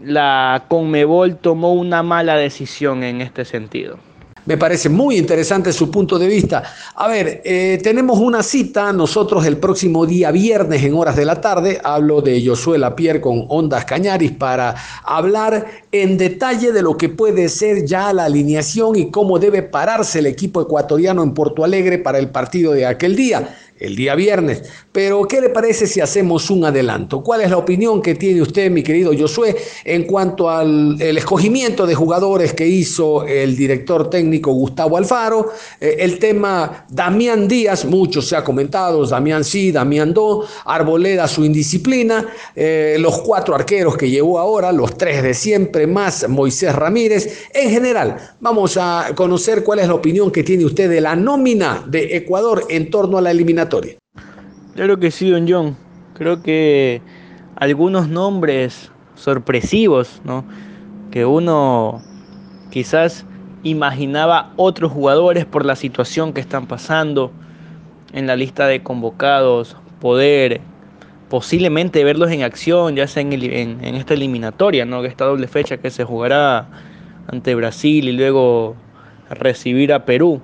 la 0.03 0.63
Conmebol 0.69 1.37
tomó 1.37 1.73
una 1.73 2.01
mala 2.01 2.35
decisión 2.35 3.03
en 3.03 3.21
este 3.21 3.45
sentido. 3.45 3.99
Me 4.45 4.57
parece 4.57 4.89
muy 4.89 5.17
interesante 5.17 5.71
su 5.73 5.91
punto 5.91 6.17
de 6.17 6.27
vista. 6.27 6.63
A 6.95 7.07
ver, 7.07 7.41
eh, 7.43 7.79
tenemos 7.83 8.19
una 8.19 8.41
cita 8.41 8.91
nosotros 8.93 9.45
el 9.45 9.57
próximo 9.57 10.05
día 10.05 10.31
viernes 10.31 10.83
en 10.83 10.93
horas 10.93 11.15
de 11.15 11.25
la 11.25 11.39
tarde. 11.39 11.79
Hablo 11.83 12.21
de 12.21 12.43
Josué 12.45 12.77
Lapierre 12.77 13.21
con 13.21 13.45
Ondas 13.49 13.85
Cañaris 13.85 14.31
para 14.31 14.75
hablar 15.03 15.65
en 15.91 16.17
detalle 16.17 16.71
de 16.71 16.81
lo 16.81 16.97
que 16.97 17.09
puede 17.09 17.49
ser 17.49 17.85
ya 17.85 18.13
la 18.13 18.25
alineación 18.25 18.95
y 18.95 19.11
cómo 19.11 19.39
debe 19.39 19.63
pararse 19.63 20.19
el 20.19 20.25
equipo 20.25 20.61
ecuatoriano 20.61 21.23
en 21.23 21.33
Porto 21.33 21.63
Alegre 21.63 21.97
para 21.97 22.19
el 22.19 22.29
partido 22.29 22.73
de 22.73 22.85
aquel 22.85 23.15
día 23.15 23.55
el 23.79 23.95
día 23.95 24.15
viernes. 24.15 24.63
Pero, 24.91 25.23
¿qué 25.23 25.41
le 25.41 25.49
parece 25.49 25.87
si 25.87 26.01
hacemos 26.01 26.49
un 26.49 26.65
adelanto? 26.65 27.23
¿Cuál 27.23 27.41
es 27.41 27.49
la 27.49 27.57
opinión 27.57 28.01
que 28.01 28.15
tiene 28.15 28.41
usted, 28.41 28.69
mi 28.69 28.83
querido 28.83 29.11
Josué, 29.17 29.55
en 29.85 30.03
cuanto 30.03 30.49
al 30.49 31.01
el 31.01 31.17
escogimiento 31.17 31.87
de 31.87 31.95
jugadores 31.95 32.53
que 32.53 32.67
hizo 32.67 33.25
el 33.25 33.55
director 33.55 34.09
técnico 34.09 34.51
Gustavo 34.51 34.97
Alfaro? 34.97 35.51
Eh, 35.79 35.97
el 35.99 36.19
tema 36.19 36.85
Damián 36.89 37.47
Díaz, 37.47 37.85
mucho 37.85 38.21
se 38.21 38.35
ha 38.35 38.43
comentado, 38.43 39.05
Damián 39.05 39.43
sí, 39.43 39.71
Damián 39.71 40.09
no, 40.19 40.43
Arboleda 40.65 41.27
su 41.27 41.43
indisciplina, 41.43 42.25
eh, 42.55 42.97
los 42.99 43.19
cuatro 43.19 43.55
arqueros 43.55 43.97
que 43.97 44.09
llevó 44.09 44.39
ahora, 44.39 44.71
los 44.71 44.97
tres 44.97 45.23
de 45.23 45.33
siempre, 45.33 45.87
más 45.87 46.27
Moisés 46.27 46.75
Ramírez. 46.75 47.47
En 47.53 47.69
general, 47.69 48.17
vamos 48.39 48.77
a 48.77 49.11
conocer 49.15 49.63
cuál 49.63 49.79
es 49.79 49.87
la 49.87 49.93
opinión 49.93 50.31
que 50.31 50.43
tiene 50.43 50.65
usted 50.65 50.89
de 50.89 51.01
la 51.01 51.15
nómina 51.15 51.83
de 51.87 52.15
Ecuador 52.17 52.65
en 52.69 52.89
torno 52.89 53.17
a 53.17 53.21
la 53.21 53.31
Claro 54.75 54.99
que 54.99 55.11
sí, 55.11 55.29
don 55.29 55.47
John. 55.47 55.77
Creo 56.15 56.41
que 56.41 57.01
algunos 57.55 58.09
nombres 58.09 58.91
sorpresivos, 59.15 60.21
¿no? 60.23 60.45
Que 61.11 61.25
uno 61.25 62.01
quizás 62.71 63.25
imaginaba 63.63 64.53
otros 64.55 64.91
jugadores 64.91 65.45
por 65.45 65.65
la 65.65 65.75
situación 65.75 66.33
que 66.33 66.41
están 66.41 66.67
pasando 66.67 67.31
en 68.13 68.27
la 68.27 68.35
lista 68.35 68.67
de 68.67 68.81
convocados, 68.81 69.75
poder 69.99 70.61
posiblemente 71.29 72.03
verlos 72.03 72.31
en 72.31 72.43
acción, 72.43 72.95
ya 72.95 73.07
sea 73.07 73.21
en, 73.21 73.33
en, 73.33 73.95
esta 73.95 74.15
eliminatoria, 74.15 74.85
¿no? 74.85 75.03
esta 75.03 75.25
doble 75.25 75.47
fecha 75.47 75.77
que 75.77 75.91
se 75.91 76.03
jugará 76.03 76.67
ante 77.27 77.53
Brasil 77.53 78.07
y 78.09 78.13
luego 78.13 78.75
recibir 79.29 79.93
a 79.93 80.05
Perú. 80.05 80.41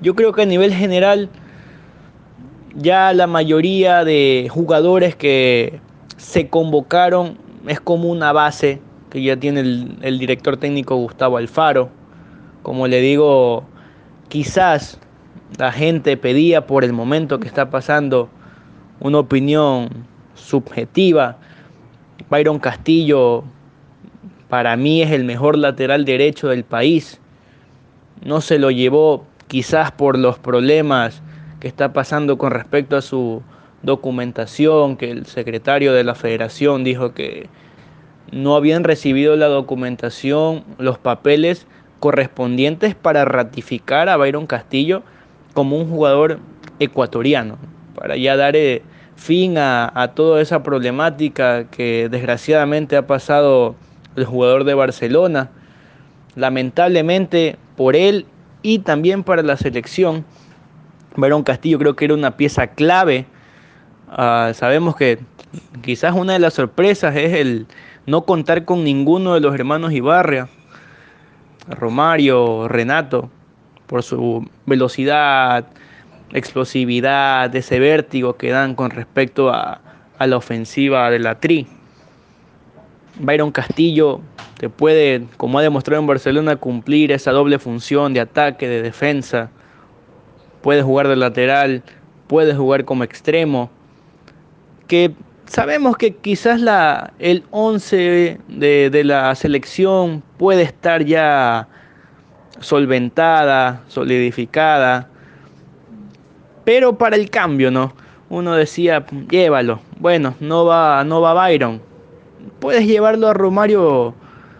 Yo 0.00 0.14
creo 0.14 0.32
que 0.32 0.42
a 0.42 0.46
nivel 0.46 0.72
general 0.72 1.28
ya 2.74 3.12
la 3.12 3.26
mayoría 3.26 4.04
de 4.04 4.48
jugadores 4.50 5.16
que 5.16 5.80
se 6.16 6.48
convocaron 6.48 7.38
es 7.66 7.80
como 7.80 8.08
una 8.08 8.32
base 8.32 8.80
que 9.10 9.22
ya 9.22 9.36
tiene 9.36 9.60
el, 9.60 10.18
director 10.18 10.56
técnico 10.56 10.96
Gustavo 10.96 11.36
Alfaro. 11.36 11.90
Como 12.62 12.86
le 12.86 13.00
digo, 13.00 13.64
quizás 14.28 14.98
la 15.58 15.72
gente 15.72 16.16
pedía 16.16 16.66
por 16.66 16.84
el 16.84 16.92
momento 16.92 17.40
que 17.40 17.48
está 17.48 17.70
pasando 17.70 18.28
una 19.00 19.18
opinión 19.18 20.06
subjetiva. 20.34 21.38
Byron 22.28 22.60
Castillo 22.60 23.44
para 24.48 24.76
mí 24.76 25.02
es 25.02 25.10
el 25.10 25.24
mejor 25.24 25.58
lateral 25.58 26.04
derecho 26.04 26.48
del 26.48 26.64
país. 26.64 27.20
No 28.22 28.40
se 28.40 28.58
lo 28.58 28.70
llevó 28.70 29.26
quizás 29.48 29.90
por 29.90 30.18
los 30.18 30.38
problemas 30.38 31.22
que 31.60 31.68
está 31.68 31.92
pasando 31.92 32.38
con 32.38 32.50
respecto 32.50 32.96
a 32.96 33.02
su 33.02 33.42
documentación, 33.82 34.96
que 34.96 35.10
el 35.10 35.26
secretario 35.26 35.92
de 35.92 36.04
la 36.04 36.14
federación 36.14 36.84
dijo 36.84 37.14
que 37.14 37.48
no 38.32 38.56
habían 38.56 38.84
recibido 38.84 39.36
la 39.36 39.46
documentación, 39.46 40.64
los 40.78 40.98
papeles 40.98 41.66
correspondientes 41.98 42.94
para 42.94 43.24
ratificar 43.24 44.08
a 44.08 44.16
Byron 44.16 44.46
Castillo 44.46 45.02
como 45.52 45.76
un 45.76 45.88
jugador 45.88 46.38
ecuatoriano, 46.78 47.58
para 47.94 48.16
ya 48.16 48.36
dar 48.36 48.56
eh, 48.56 48.82
fin 49.16 49.58
a, 49.58 50.12
toda 50.14 50.40
esa 50.40 50.62
problemática 50.62 51.64
que 51.70 52.08
desgraciadamente 52.10 52.96
ha 52.96 53.06
pasado 53.06 53.74
el 54.16 54.24
jugador 54.24 54.64
de 54.64 54.74
Barcelona. 54.74 55.50
Lamentablemente 56.36 57.56
por 57.76 57.96
él 57.96 58.26
y 58.62 58.78
también 58.78 59.24
para 59.24 59.42
la 59.42 59.56
selección, 59.56 60.24
Byron 61.16 61.42
Castillo 61.42 61.78
creo 61.78 61.96
que 61.96 62.04
era 62.06 62.14
una 62.14 62.36
pieza 62.36 62.68
clave. 62.68 63.26
Ah, 64.08 64.52
sabemos 64.54 64.96
que 64.96 65.18
quizás 65.82 66.14
una 66.14 66.34
de 66.34 66.38
las 66.38 66.54
sorpresas 66.54 67.16
es 67.16 67.34
el 67.34 67.66
no 68.06 68.22
contar 68.24 68.64
con 68.64 68.84
ninguno 68.84 69.34
de 69.34 69.40
los 69.40 69.54
hermanos 69.54 69.92
Ibarria, 69.92 70.48
Romario, 71.68 72.68
Renato, 72.68 73.30
por 73.86 74.02
su 74.02 74.48
velocidad, 74.66 75.66
explosividad, 76.32 77.54
ese 77.54 77.78
vértigo 77.78 78.36
que 78.36 78.50
dan 78.50 78.74
con 78.74 78.90
respecto 78.90 79.50
a, 79.50 79.80
la 80.18 80.36
ofensiva 80.36 81.10
de 81.10 81.18
la 81.18 81.40
Tri. 81.40 81.66
Byron 83.18 83.50
Castillo 83.52 84.20
te 84.58 84.68
puede, 84.68 85.24
como 85.38 85.58
ha 85.58 85.62
demostrado 85.62 86.00
en 86.00 86.06
Barcelona, 86.06 86.56
cumplir 86.56 87.10
esa 87.10 87.32
doble 87.32 87.58
función 87.58 88.12
de 88.12 88.20
ataque, 88.20 88.68
de 88.68 88.82
defensa. 88.82 89.50
Puede 90.62 90.82
jugar 90.82 91.08
de 91.08 91.16
lateral, 91.16 91.82
puede 92.26 92.54
jugar 92.54 92.84
como 92.84 93.04
extremo. 93.04 93.70
Que 94.86 95.12
sabemos 95.46 95.96
que 95.96 96.14
quizás 96.14 96.60
la, 96.60 97.12
el 97.18 97.44
11 97.50 98.38
de, 98.48 98.90
de 98.90 99.04
la 99.04 99.34
selección 99.34 100.22
puede 100.36 100.62
estar 100.62 101.04
ya 101.04 101.68
solventada, 102.60 103.82
solidificada. 103.88 105.08
Pero 106.64 106.96
para 106.96 107.16
el 107.16 107.30
cambio, 107.30 107.70
¿no? 107.70 107.92
Uno 108.28 108.54
decía, 108.54 109.04
llévalo. 109.28 109.80
Bueno, 109.98 110.34
no 110.38 110.64
va, 110.64 111.02
no 111.04 111.20
va 111.20 111.34
Byron. 111.34 111.80
Puedes 112.60 112.86
llevarlo 112.86 113.28
a 113.28 113.34
Romario, 113.34 114.14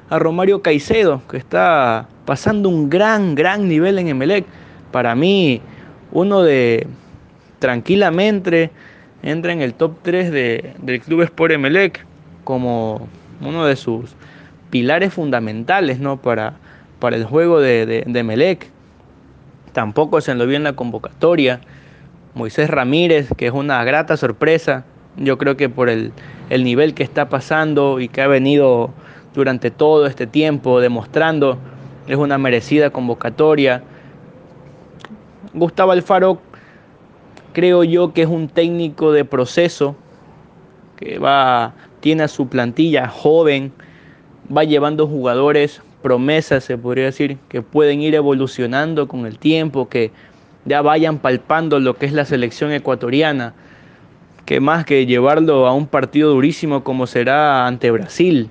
a 0.08 0.18
Romario 0.18 0.60
Caicedo, 0.60 1.22
que 1.30 1.36
está 1.36 2.08
pasando 2.24 2.68
un 2.68 2.90
gran, 2.90 3.34
gran 3.34 3.68
nivel 3.68 3.98
en 3.98 4.08
Emelec. 4.08 4.44
Para 4.90 5.14
mí, 5.14 5.62
uno 6.12 6.42
de 6.42 6.86
tranquilamente 7.58 8.70
entra 9.22 9.52
en 9.52 9.60
el 9.60 9.74
top 9.74 9.96
3 10.02 10.30
de, 10.30 10.74
del 10.78 11.00
Club 11.00 11.22
Sport 11.22 11.52
Emelec 11.52 12.04
como 12.44 13.08
uno 13.40 13.66
de 13.66 13.76
sus 13.76 14.14
pilares 14.70 15.12
fundamentales, 15.12 15.98
¿no? 16.00 16.16
Para, 16.16 16.54
para 16.98 17.16
el 17.16 17.24
juego 17.24 17.60
de, 17.60 18.04
de, 18.06 18.22
Melec. 18.22 18.68
Tampoco 19.72 20.20
se 20.20 20.34
lo 20.34 20.46
vio 20.46 20.56
en 20.56 20.64
la 20.64 20.74
convocatoria. 20.74 21.60
Moisés 22.34 22.70
Ramírez, 22.70 23.28
que 23.36 23.46
es 23.46 23.52
una 23.52 23.82
grata 23.84 24.16
sorpresa, 24.16 24.84
yo 25.16 25.36
creo 25.38 25.56
que 25.56 25.68
por 25.68 25.88
el, 25.88 26.12
el 26.48 26.64
nivel 26.64 26.94
que 26.94 27.02
está 27.02 27.28
pasando 27.28 28.00
y 28.00 28.08
que 28.08 28.22
ha 28.22 28.28
venido 28.28 28.90
durante 29.34 29.70
todo 29.70 30.06
este 30.06 30.26
tiempo 30.26 30.80
demostrando, 30.80 31.58
es 32.06 32.16
una 32.16 32.38
merecida 32.38 32.90
convocatoria. 32.90 33.82
Gustavo 35.52 35.92
Alfaro 35.92 36.40
creo 37.52 37.82
yo 37.84 38.12
que 38.12 38.22
es 38.22 38.28
un 38.28 38.48
técnico 38.48 39.12
de 39.12 39.24
proceso 39.24 39.96
que 40.96 41.18
va 41.18 41.74
tiene 42.00 42.22
a 42.22 42.28
su 42.28 42.48
plantilla 42.48 43.08
joven, 43.08 43.72
va 44.54 44.64
llevando 44.64 45.06
jugadores 45.06 45.82
promesas, 46.02 46.64
se 46.64 46.78
podría 46.78 47.04
decir, 47.04 47.38
que 47.48 47.62
pueden 47.62 48.00
ir 48.00 48.14
evolucionando 48.14 49.06
con 49.06 49.26
el 49.26 49.38
tiempo, 49.38 49.88
que 49.88 50.12
ya 50.64 50.82
vayan 50.82 51.18
palpando 51.18 51.78
lo 51.78 51.94
que 51.94 52.06
es 52.06 52.12
la 52.12 52.24
selección 52.24 52.72
ecuatoriana, 52.72 53.54
que 54.46 54.60
más 54.60 54.84
que 54.84 55.06
llevarlo 55.06 55.66
a 55.66 55.74
un 55.74 55.86
partido 55.86 56.30
durísimo 56.30 56.82
como 56.82 57.06
será 57.06 57.66
ante 57.66 57.90
Brasil, 57.90 58.48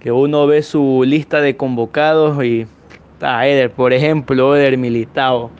que 0.00 0.12
uno 0.12 0.46
ve 0.46 0.62
su 0.62 1.02
lista 1.04 1.40
de 1.40 1.56
convocados 1.56 2.44
y 2.44 2.66
está 3.14 3.46
Eder, 3.46 3.70
por 3.70 3.92
ejemplo, 3.92 4.56
Eder 4.56 4.78
Militao, 4.78 5.50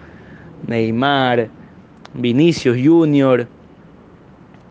Neymar, 0.66 1.48
Vinicius 2.14 2.78
Junior 2.82 3.46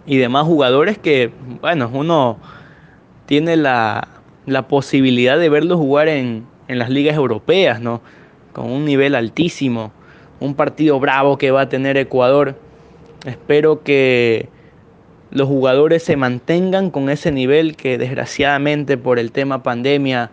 y 0.05 0.17
demás 0.17 0.45
jugadores 0.45 0.97
que, 0.97 1.31
bueno, 1.61 1.89
uno 1.93 2.37
tiene 3.25 3.55
la, 3.55 4.07
la 4.45 4.67
posibilidad 4.67 5.37
de 5.37 5.49
verlo 5.49 5.77
jugar 5.77 6.07
en, 6.07 6.49
las 6.67 6.89
ligas 6.89 7.17
europeas, 7.17 7.81
¿no? 7.81 8.01
Con 8.53 8.71
un 8.71 8.85
nivel 8.85 9.15
altísimo, 9.15 9.91
un 10.39 10.55
partido 10.55 10.99
bravo 11.01 11.37
que 11.37 11.51
va 11.51 11.61
a 11.61 11.69
tener 11.69 11.97
Ecuador. 11.97 12.55
Espero 13.25 13.83
que 13.83 14.47
los 15.31 15.49
jugadores 15.49 16.03
se 16.03 16.15
mantengan 16.15 16.89
con 16.89 17.09
ese 17.09 17.31
nivel 17.31 17.75
que 17.75 17.97
desgraciadamente 17.97 18.97
por 18.97 19.19
el 19.19 19.33
tema 19.33 19.63
pandemia 19.63 20.31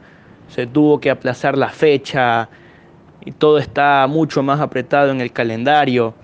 se 0.49 0.69
tuvo 0.69 1.01
que 1.01 1.11
aplazar 1.11 1.59
la 1.59 1.71
fecha 1.71 2.49
y 3.29 3.33
todo 3.33 3.59
está 3.59 4.07
mucho 4.09 4.43
más 4.43 4.59
apretado 4.59 5.11
en 5.11 5.21
el 5.21 5.31
calendario. 5.31 6.15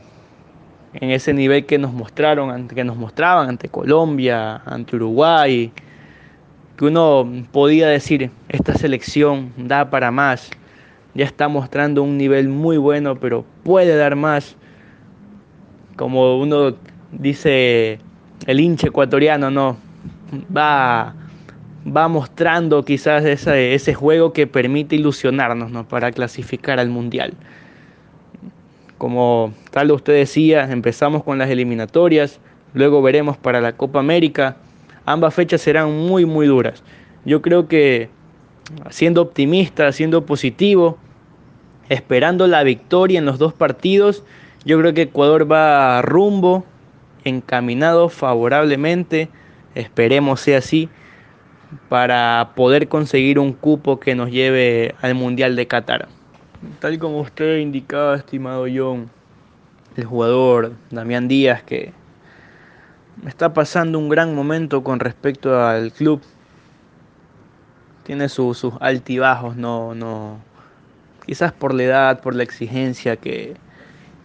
En 0.95 1.11
ese 1.11 1.35
nivel 1.35 1.67
que 1.67 1.77
nos 1.77 1.93
mostraron, 1.93 2.67
que 2.67 2.83
nos 2.83 2.97
mostraban 2.97 3.51
ante 3.51 3.69
Colombia, 3.69 4.63
ante 4.65 4.97
Uruguay, 4.97 5.71
que 6.79 6.85
uno 6.87 7.31
podía 7.53 7.89
decir, 7.89 8.31
esta 8.49 8.75
selección 8.75 9.53
da 9.59 9.91
para 9.91 10.11
más, 10.11 10.51
ya 11.13 11.27
está 11.27 11.47
mostrando 11.47 12.03
un 12.03 12.17
nivel 12.17 12.49
muy 12.49 12.79
bueno, 12.79 13.21
pero 13.21 13.45
puede 13.65 13.95
dar 13.97 14.17
más. 14.17 14.57
Como 15.97 16.39
uno 16.39 16.75
dice, 17.13 17.99
el 18.47 18.61
hincha 18.61 18.87
ecuatoriano, 18.87 19.51
no, 19.51 19.77
va, 20.57 21.15
va 21.85 22.09
mostrando 22.09 22.85
quizás 22.85 23.25
ese, 23.25 23.75
ese 23.75 23.95
juego 23.95 24.33
que 24.33 24.47
permite 24.47 24.97
ilusionarnos 24.97 25.71
¿no? 25.71 25.87
para 25.87 26.13
clasificar 26.13 26.81
al 26.81 26.89
Mundial. 26.89 27.35
Como 28.99 29.53
tal 29.71 29.91
usted 29.91 30.15
decía, 30.15 30.71
empezamos 30.71 31.25
con 31.25 31.39
las 31.39 31.51
eliminatorias, 31.51 32.41
luego 32.73 33.03
veremos 33.03 33.37
para 33.37 33.61
la 33.61 33.73
Copa 33.73 34.01
América 34.01 34.57
ambas 35.05 35.35
fechas 35.35 35.61
serán 35.61 35.93
muy, 36.07 36.25
muy 36.25 36.47
duras. 36.47 36.83
Yo 37.25 37.43
creo 37.43 37.69
que 37.69 38.09
siendo 38.91 39.23
optimista, 39.23 39.93
siendo 39.93 40.25
positivo, 40.27 40.99
esperando 41.89 42.47
la 42.47 42.63
victoria 42.63 43.19
en 43.19 43.27
los 43.27 43.39
dos 43.39 43.53
partidos, 43.53 44.25
yo 44.65 44.79
creo 44.79 44.95
que 44.95 45.03
Ecuador 45.03 45.51
va 45.51 46.01
rumbo, 46.03 46.65
encaminado 47.25 48.09
favorablemente, 48.09 49.29
esperemos 49.75 50.41
sea 50.41 50.59
así, 50.59 50.89
para 51.89 52.53
poder 52.55 52.89
conseguir 52.89 53.39
un 53.39 53.53
cupo 53.53 54.01
que 54.01 54.15
nos 54.15 54.31
lleve 54.31 54.95
al 55.01 55.15
Mundial 55.15 55.57
de 55.57 55.67
Qatar. 55.67 56.09
Tal 56.81 56.99
como 56.99 57.21
usted 57.21 57.59
indicaba, 57.59 58.17
estimado 58.17 58.67
John, 58.75 59.11
el 59.97 60.05
jugador 60.05 60.73
Damián 60.91 61.29
Díaz, 61.29 61.63
que 61.63 61.93
está 63.27 63.53
pasando 63.53 63.99
un 63.99 64.09
gran 64.09 64.35
momento 64.35 64.83
con 64.83 65.01
respecto 65.01 65.61
al 65.61 65.93
club. 65.93 66.23
Tiene 68.05 68.29
sus 68.29 68.65
altibajos, 68.81 69.57
no, 69.57 69.95
no, 69.95 70.39
quizás 71.27 71.53
por 71.53 71.73
la 71.73 71.85
edad, 71.85 72.21
por 72.21 72.35
la 72.35 72.43
exigencia 72.43 73.17
que, 73.17 73.57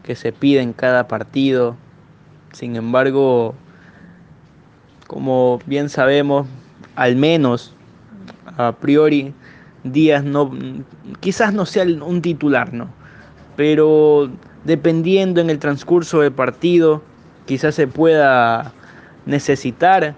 que 0.04 0.16
se 0.16 0.34
pide 0.34 0.62
en 0.62 0.74
cada 0.74 1.08
partido. 1.08 1.78
Sin 2.52 2.76
embargo, 2.76 3.56
como 5.08 5.60
bien 5.66 5.90
sabemos, 5.90 6.48
al 7.00 7.16
menos 7.16 7.74
a 8.58 8.74
priori 8.74 9.34
Díaz 9.86 10.26
no 10.26 10.52
quizás 11.22 11.54
no 11.54 11.66
sea 11.66 11.86
un 11.86 12.22
titular, 12.22 12.74
¿no? 12.74 12.90
Pero 13.56 14.30
dependiendo 14.66 15.40
en 15.40 15.50
el 15.50 15.60
transcurso 15.60 16.20
del 16.20 16.34
partido, 16.34 17.02
quizás 17.46 17.76
se 17.76 17.88
pueda 17.88 18.74
necesitar 19.26 20.14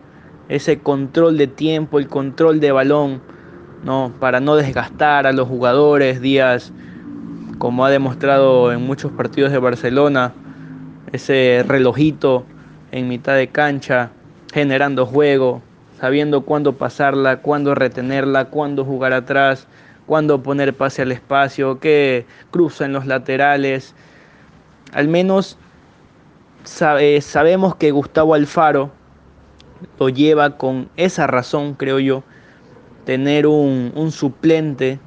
ese 0.49 0.79
control 0.79 1.37
de 1.37 1.45
tiempo, 1.45 1.99
el 1.99 2.07
control 2.07 2.59
de 2.59 2.71
balón, 2.71 3.21
¿no? 3.83 4.11
Para 4.19 4.39
no 4.39 4.55
desgastar 4.55 5.27
a 5.27 5.33
los 5.33 5.47
jugadores. 5.47 6.19
Díaz, 6.19 6.73
como 7.59 7.85
ha 7.85 7.91
demostrado 7.91 8.71
en 8.71 8.81
muchos 8.81 9.11
partidos 9.11 9.51
de 9.51 9.59
Barcelona, 9.59 10.33
ese 11.11 11.63
relojito 11.67 12.43
en 12.91 13.07
mitad 13.07 13.35
de 13.35 13.49
cancha, 13.49 14.09
generando 14.51 15.05
juego, 15.05 15.61
sabiendo 16.01 16.41
cuándo 16.41 16.77
pasarla, 16.77 17.37
cuándo 17.37 17.75
retenerla, 17.75 18.45
cuándo 18.45 18.83
jugar 18.83 19.13
atrás, 19.13 19.67
cuándo 20.07 20.41
poner 20.41 20.73
pase 20.73 21.03
al 21.03 21.11
espacio, 21.11 21.79
que 21.79 22.25
cruza 22.49 22.85
en 22.85 22.93
los 22.93 23.05
laterales. 23.05 23.93
Al 24.93 25.07
menos 25.07 25.59
sabemos 26.63 27.75
que 27.75 27.91
Gustavo 27.91 28.33
Alfaro 28.33 28.89
lo 29.99 30.09
lleva 30.09 30.57
con 30.57 30.89
esa 30.97 31.27
razón, 31.27 31.75
creo 31.75 31.99
yo, 31.99 32.23
tener 33.05 33.45
un, 33.45 33.91
un 33.95 34.11
suplente 34.11 34.99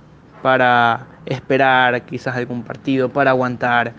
para 0.43 1.09
esperar 1.27 2.03
quizás 2.03 2.37
algún 2.37 2.63
partido, 2.63 3.09
para 3.09 3.31
aguantar 3.31 3.95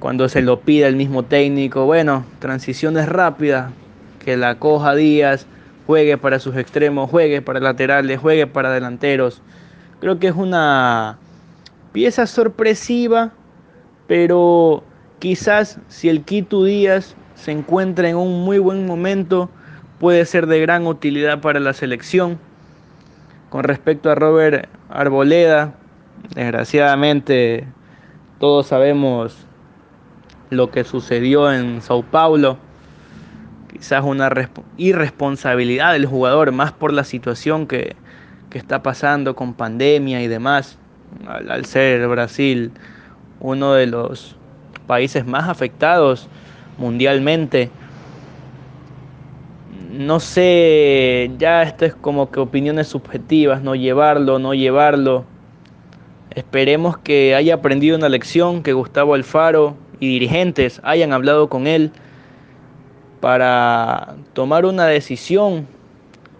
cuando 0.00 0.28
se 0.28 0.42
lo 0.42 0.62
pide 0.62 0.88
el 0.88 0.96
mismo 0.96 1.22
técnico. 1.22 1.86
Bueno, 1.86 2.24
transiciones 2.40 3.08
rápidas, 3.08 3.70
que 4.24 4.36
la 4.36 4.58
coja 4.58 4.96
Díaz, 4.96 5.46
juegue 5.86 6.18
para 6.18 6.38
sus 6.38 6.56
extremos, 6.56 7.10
juegue 7.10 7.42
para 7.42 7.60
laterales, 7.60 8.18
juegue 8.20 8.46
para 8.46 8.72
delanteros. 8.72 9.42
Creo 10.00 10.18
que 10.18 10.28
es 10.28 10.34
una 10.34 11.18
pieza 11.92 12.26
sorpresiva, 12.26 13.32
pero 14.06 14.82
quizás 15.18 15.78
si 15.88 16.08
el 16.08 16.22
Quito 16.24 16.64
Díaz 16.64 17.14
se 17.34 17.52
encuentra 17.52 18.08
en 18.08 18.16
un 18.16 18.44
muy 18.44 18.58
buen 18.58 18.86
momento, 18.86 19.50
puede 19.98 20.24
ser 20.24 20.46
de 20.46 20.60
gran 20.60 20.86
utilidad 20.86 21.40
para 21.40 21.60
la 21.60 21.72
selección. 21.72 22.38
Con 23.50 23.64
respecto 23.64 24.10
a 24.10 24.14
Robert 24.14 24.68
Arboleda, 24.88 25.74
desgraciadamente 26.34 27.66
todos 28.38 28.66
sabemos 28.66 29.46
lo 30.50 30.70
que 30.70 30.84
sucedió 30.84 31.52
en 31.52 31.82
Sao 31.82 32.02
Paulo 32.02 32.58
quizás 33.72 34.04
una 34.04 34.30
irresponsabilidad 34.76 35.92
del 35.92 36.06
jugador, 36.06 36.52
más 36.52 36.72
por 36.72 36.92
la 36.92 37.04
situación 37.04 37.66
que, 37.66 37.96
está 38.52 38.82
pasando 38.82 39.34
con 39.34 39.54
pandemia 39.54 40.20
y 40.22 40.28
demás, 40.28 40.78
al, 41.26 41.64
ser 41.64 42.06
Brasil 42.06 42.70
uno 43.40 43.72
de 43.72 43.86
los 43.86 44.36
países 44.86 45.24
más 45.24 45.48
afectados 45.48 46.28
mundialmente. 46.76 47.70
No 49.90 50.20
sé, 50.20 51.30
ya 51.38 51.62
esto 51.62 51.86
es 51.86 51.94
como 51.94 52.30
que 52.30 52.40
opiniones 52.40 52.88
subjetivas, 52.88 53.62
no 53.62 53.74
llevarlo, 53.74 54.38
no 54.38 54.52
llevarlo. 54.52 55.24
Esperemos 56.34 56.98
que 56.98 57.34
haya 57.34 57.54
aprendido 57.54 57.96
una 57.96 58.10
lección, 58.10 58.62
que 58.62 58.74
Gustavo 58.74 59.14
Alfaro 59.14 59.76
y 59.98 60.08
dirigentes 60.08 60.78
hayan 60.84 61.14
hablado 61.14 61.48
con 61.48 61.66
él 61.66 61.90
para 63.22 64.16
tomar 64.32 64.66
una 64.66 64.86
decisión 64.86 65.68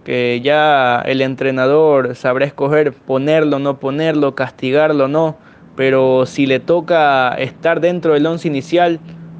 que 0.02 0.40
ya 0.42 1.00
el 1.06 1.20
entrenador 1.20 2.16
sabrá 2.16 2.44
escoger 2.44 2.92
ponerlo, 2.92 3.60
no 3.60 3.78
ponerlo, 3.78 4.34
castigarlo, 4.34 5.06
no, 5.06 5.36
pero 5.76 6.26
si 6.26 6.44
le 6.44 6.58
toca 6.58 7.34
estar 7.34 7.80
dentro 7.80 8.14
del 8.14 8.26
once 8.26 8.48
inicial, 8.48 8.98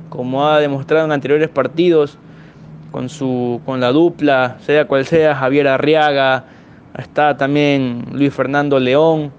como 0.09 0.46
ha 0.46 0.61
demostrado 0.61 1.05
en 1.05 1.11
anteriores 1.11 1.48
partidos, 1.48 2.16
con, 2.92 3.09
su, 3.09 3.61
con 3.66 3.81
la 3.81 3.90
dupla, 3.90 4.59
sea 4.61 4.87
cual 4.87 5.05
sea, 5.05 5.35
Javier 5.35 5.66
Arriaga, 5.66 6.44
está 6.96 7.37
también 7.37 8.05
Luis 8.12 8.33
Fernando 8.33 8.78
León, 8.78 9.33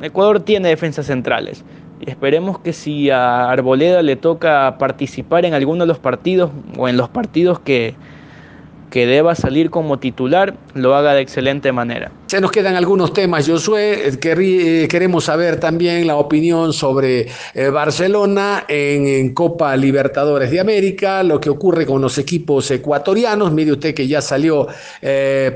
Ecuador 0.00 0.38
tiene 0.38 0.68
defensas 0.68 1.06
centrales. 1.06 1.64
Esperemos 2.06 2.58
que 2.58 2.72
si 2.72 3.10
a 3.10 3.50
Arboleda 3.50 4.02
le 4.02 4.16
toca 4.16 4.78
participar 4.78 5.44
en 5.44 5.52
alguno 5.52 5.84
de 5.84 5.88
los 5.88 5.98
partidos 5.98 6.50
o 6.78 6.88
en 6.88 6.96
los 6.96 7.10
partidos 7.10 7.60
que, 7.60 7.94
que 8.90 9.06
deba 9.06 9.34
salir 9.34 9.70
como 9.70 9.98
titular, 9.98 10.54
lo 10.74 10.94
haga 10.94 11.14
de 11.14 11.22
excelente 11.22 11.72
manera. 11.72 12.10
Se 12.26 12.40
nos 12.40 12.50
quedan 12.52 12.76
algunos 12.76 13.12
temas, 13.12 13.48
Josué. 13.48 14.08
Eh, 14.08 14.18
eh, 14.22 14.88
queremos 14.88 15.24
saber 15.24 15.58
también 15.58 16.06
la 16.06 16.16
opinión 16.16 16.72
sobre 16.72 17.28
eh, 17.54 17.68
Barcelona 17.70 18.64
en, 18.68 19.34
Copa 19.34 19.76
Libertadores 19.76 20.50
de 20.50 20.60
América, 20.60 21.22
lo 21.22 21.40
que 21.40 21.50
ocurre 21.50 21.86
con 21.86 22.00
los 22.00 22.18
equipos 22.18 22.70
ecuatorianos. 22.70 23.52
Mire 23.52 23.72
usted 23.72 23.94
que 23.94 24.06
ya 24.06 24.20
salió 24.20 24.66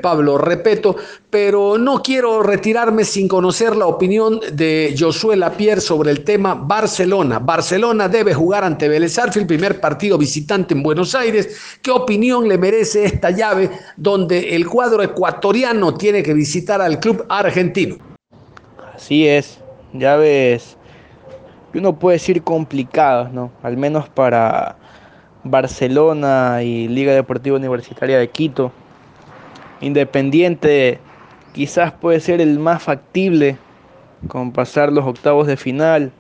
Pablo 0.01 0.39
Repeto, 0.39 0.97
pero 1.31 1.79
no 1.79 2.03
quiero 2.03 2.43
retirarme 2.43 3.05
sin 3.05 3.27
conocer 3.27 3.77
la 3.77 3.87
opinión 3.87 4.41
de 4.53 4.95
Josué 4.99 5.37
Lapierre 5.37 5.81
sobre 5.81 6.11
el 6.11 6.23
tema 6.25 6.55
Barcelona. 6.55 7.39
Barcelona 7.39 8.09
debe 8.09 8.35
jugar 8.35 8.65
ante 8.65 8.89
Vélez 8.89 9.19
el 9.35 9.47
primer 9.47 9.81
partido 9.81 10.19
visitante 10.19 10.75
en 10.75 10.83
Buenos 10.83 11.15
Aires. 11.15 11.79
¿Qué 11.83 11.91
opinión 11.91 12.49
le 12.49 12.59
merece 12.59 13.05
llave 13.31 13.71
donde 13.97 14.55
el 14.55 14.67
cuadro 14.67 15.03
ecuatoriano 15.03 15.95
tiene 15.95 16.23
que 16.23 16.35
visitar? 16.35 16.75
al 16.81 16.99
club 17.01 17.25
argentino. 17.29 17.97
Así 18.95 19.27
es, 19.27 19.61
ya 19.93 20.17
ves, 20.17 20.77
uno 21.75 21.99
puede 21.99 22.17
decir 22.17 22.43
complicados, 22.43 23.33
¿no? 23.33 23.51
Al 23.63 23.77
menos 23.77 24.09
para 24.09 24.77
Barcelona 25.43 26.63
y 26.63 26.89
Liga 26.89 27.13
Deportiva 27.13 27.57
Universitaria 27.57 28.19
de 28.19 28.29
Quito. 28.29 28.73
Independiente 29.81 30.99
quizás 31.53 31.93
puede 31.93 32.21
ser 32.21 32.41
el 32.41 32.59
más 32.59 32.83
factible 32.83 33.57
con 34.29 34.53
pasar 34.53 34.93
los 34.93 35.05
octavos 35.05 35.47
de 35.47 35.57
final. 35.57 36.13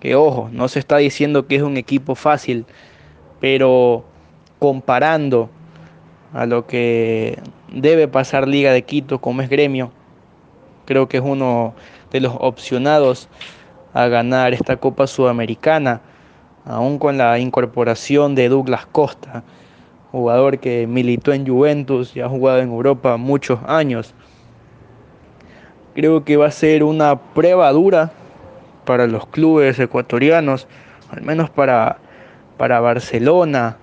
Que 0.00 0.14
ojo, 0.14 0.48
no 0.52 0.68
se 0.68 0.78
está 0.78 0.98
diciendo 0.98 1.46
que 1.46 1.56
es 1.56 1.62
un 1.62 1.76
equipo 1.76 2.14
fácil, 2.14 2.66
pero 3.40 4.04
comparando 4.58 5.50
a 6.32 6.46
lo 6.46 6.66
que 6.66 7.38
debe 7.72 8.08
pasar 8.08 8.48
Liga 8.48 8.72
de 8.72 8.82
Quito 8.82 9.20
como 9.20 9.42
es 9.42 9.48
gremio. 9.48 9.90
Creo 10.84 11.08
que 11.08 11.18
es 11.18 11.22
uno 11.24 11.74
de 12.10 12.20
los 12.20 12.34
opcionados 12.38 13.28
a 13.94 14.06
ganar 14.08 14.52
esta 14.52 14.76
Copa 14.76 15.06
Sudamericana, 15.06 16.00
aún 16.64 16.98
con 16.98 17.18
la 17.18 17.38
incorporación 17.38 18.34
de 18.34 18.48
Douglas 18.48 18.86
Costa, 18.86 19.42
jugador 20.12 20.58
que 20.58 20.86
militó 20.86 21.32
en 21.32 21.46
Juventus 21.46 22.16
y 22.16 22.20
ha 22.20 22.28
jugado 22.28 22.60
en 22.60 22.70
Europa 22.70 23.16
muchos 23.16 23.58
años. 23.66 24.14
Creo 25.94 26.24
que 26.24 26.36
va 26.36 26.46
a 26.46 26.50
ser 26.50 26.84
una 26.84 27.16
prueba 27.16 27.70
dura 27.72 28.12
para 28.84 29.06
los 29.06 29.26
clubes 29.26 29.78
ecuatorianos, 29.78 30.68
al 31.10 31.22
menos 31.22 31.50
para, 31.50 31.98
para 32.56 32.80
Barcelona, 32.80 33.78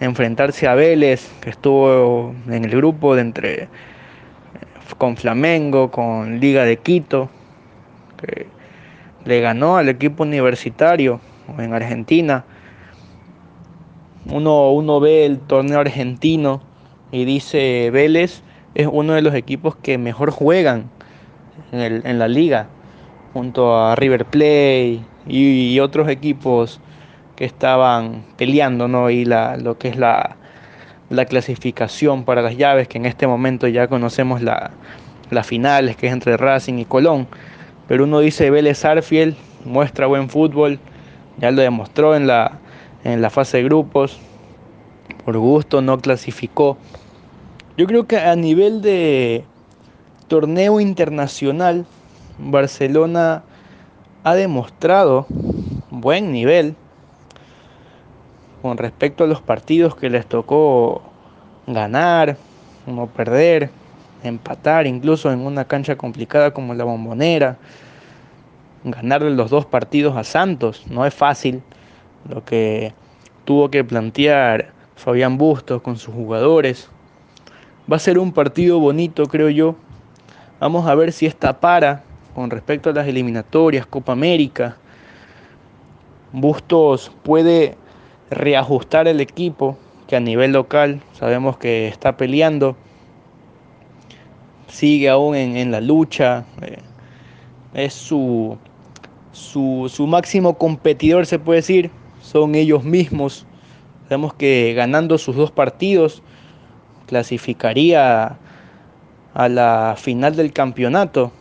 enfrentarse 0.00 0.66
a 0.66 0.74
Vélez, 0.74 1.30
que 1.42 1.50
estuvo 1.50 2.34
en 2.48 2.64
el 2.64 2.70
grupo 2.70 3.14
de 3.14 3.20
entre 3.20 3.68
con 4.98 5.16
Flamengo, 5.16 5.90
con 5.90 6.40
Liga 6.40 6.64
de 6.64 6.78
Quito, 6.78 7.30
que 8.16 8.46
le 9.24 9.40
ganó 9.40 9.76
al 9.76 9.88
equipo 9.88 10.24
universitario 10.24 11.20
en 11.58 11.72
Argentina. 11.72 12.44
Uno, 14.26 14.72
uno 14.72 15.00
ve 15.00 15.26
el 15.26 15.38
torneo 15.38 15.80
argentino 15.80 16.60
y 17.12 17.24
dice 17.24 17.90
Vélez 17.92 18.42
es 18.74 18.88
uno 18.90 19.14
de 19.14 19.22
los 19.22 19.34
equipos 19.34 19.76
que 19.76 19.98
mejor 19.98 20.30
juegan 20.30 20.90
en, 21.72 22.06
en 22.06 22.18
la 22.18 22.28
liga, 22.28 22.68
junto 23.32 23.76
a 23.76 23.96
River 23.96 24.24
Plate 24.24 25.00
y 25.26 25.78
otros 25.80 26.08
equipos 26.08 26.80
que 27.40 27.46
estaban 27.46 28.22
peleando, 28.36 28.86
¿no? 28.86 29.08
Y 29.08 29.24
la, 29.24 29.56
lo 29.56 29.78
que 29.78 29.88
es 29.88 29.96
la, 29.96 30.36
clasificación 31.26 32.24
para 32.24 32.42
las 32.42 32.58
llaves, 32.58 32.86
que 32.86 32.98
en 32.98 33.06
este 33.06 33.26
momento 33.26 33.66
ya 33.66 33.88
conocemos 33.88 34.42
la, 34.42 34.72
las 35.30 35.46
finales, 35.46 35.96
que 35.96 36.08
es 36.08 36.12
entre 36.12 36.36
Racing 36.36 36.74
y 36.74 36.84
Colón. 36.84 37.28
Pero 37.88 38.04
uno 38.04 38.20
dice 38.20 38.50
Vélez 38.50 38.84
Arfiel 38.84 39.36
muestra 39.64 40.06
buen 40.06 40.28
fútbol, 40.28 40.78
ya 41.38 41.50
lo 41.50 41.62
demostró 41.62 42.14
en 42.14 42.26
la, 42.26 42.58
en 43.04 43.22
la 43.22 43.30
fase 43.30 43.56
de 43.56 43.64
grupos. 43.64 44.20
por 45.24 45.38
gusto 45.38 45.80
no 45.80 45.98
clasificó. 45.98 46.76
Yo 47.78 47.86
creo 47.86 48.06
que 48.06 48.18
a 48.18 48.36
nivel 48.36 48.82
de 48.82 49.46
torneo 50.28 50.78
internacional, 50.78 51.86
Barcelona 52.38 53.44
ha 54.24 54.34
demostrado 54.34 55.24
buen 55.90 56.32
nivel 56.32 56.76
con 58.62 58.76
respecto 58.76 59.24
a 59.24 59.26
los 59.26 59.40
partidos 59.40 59.94
que 59.94 60.10
les 60.10 60.26
tocó 60.26 61.02
ganar, 61.66 62.36
no 62.86 63.06
perder, 63.06 63.70
empatar, 64.22 64.86
incluso 64.86 65.32
en 65.32 65.40
una 65.40 65.64
cancha 65.64 65.96
complicada 65.96 66.52
como 66.52 66.74
la 66.74 66.84
bombonera, 66.84 67.56
ganarle 68.84 69.30
los 69.30 69.50
dos 69.50 69.66
partidos 69.66 70.16
a 70.16 70.24
Santos, 70.24 70.84
no 70.88 71.06
es 71.06 71.14
fácil 71.14 71.62
lo 72.28 72.44
que 72.44 72.92
tuvo 73.44 73.70
que 73.70 73.84
plantear 73.84 74.72
Fabián 74.96 75.38
Bustos 75.38 75.80
con 75.82 75.96
sus 75.96 76.14
jugadores. 76.14 76.88
Va 77.90 77.96
a 77.96 78.00
ser 78.00 78.18
un 78.18 78.32
partido 78.32 78.78
bonito, 78.78 79.26
creo 79.26 79.48
yo. 79.48 79.74
Vamos 80.60 80.86
a 80.86 80.94
ver 80.94 81.12
si 81.12 81.26
esta 81.26 81.58
para 81.58 82.02
con 82.34 82.50
respecto 82.50 82.90
a 82.90 82.92
las 82.92 83.08
eliminatorias, 83.08 83.86
Copa 83.86 84.12
América. 84.12 84.76
Bustos 86.32 87.10
puede 87.22 87.76
reajustar 88.30 89.08
el 89.08 89.20
equipo 89.20 89.76
que 90.06 90.16
a 90.16 90.20
nivel 90.20 90.52
local 90.52 91.02
sabemos 91.12 91.58
que 91.58 91.88
está 91.88 92.16
peleando, 92.16 92.76
sigue 94.68 95.08
aún 95.08 95.34
en, 95.34 95.70
la 95.70 95.80
lucha, 95.80 96.44
eh, 96.62 96.78
es 97.74 97.92
su, 97.92 98.56
su, 99.32 99.90
su 99.92 100.06
máximo 100.06 100.58
competidor, 100.58 101.26
se 101.26 101.38
puede 101.38 101.58
decir, 101.58 101.90
son 102.22 102.54
ellos 102.54 102.84
mismos. 102.84 103.46
Sabemos 104.04 104.34
que 104.34 104.72
ganando 104.74 105.18
sus 105.18 105.36
dos 105.36 105.50
partidos 105.52 106.22
clasificaría 107.06 108.38
a 109.34 109.48
la 109.48 109.94
final 109.96 110.36
del 110.36 110.52
campeonato 110.52 111.32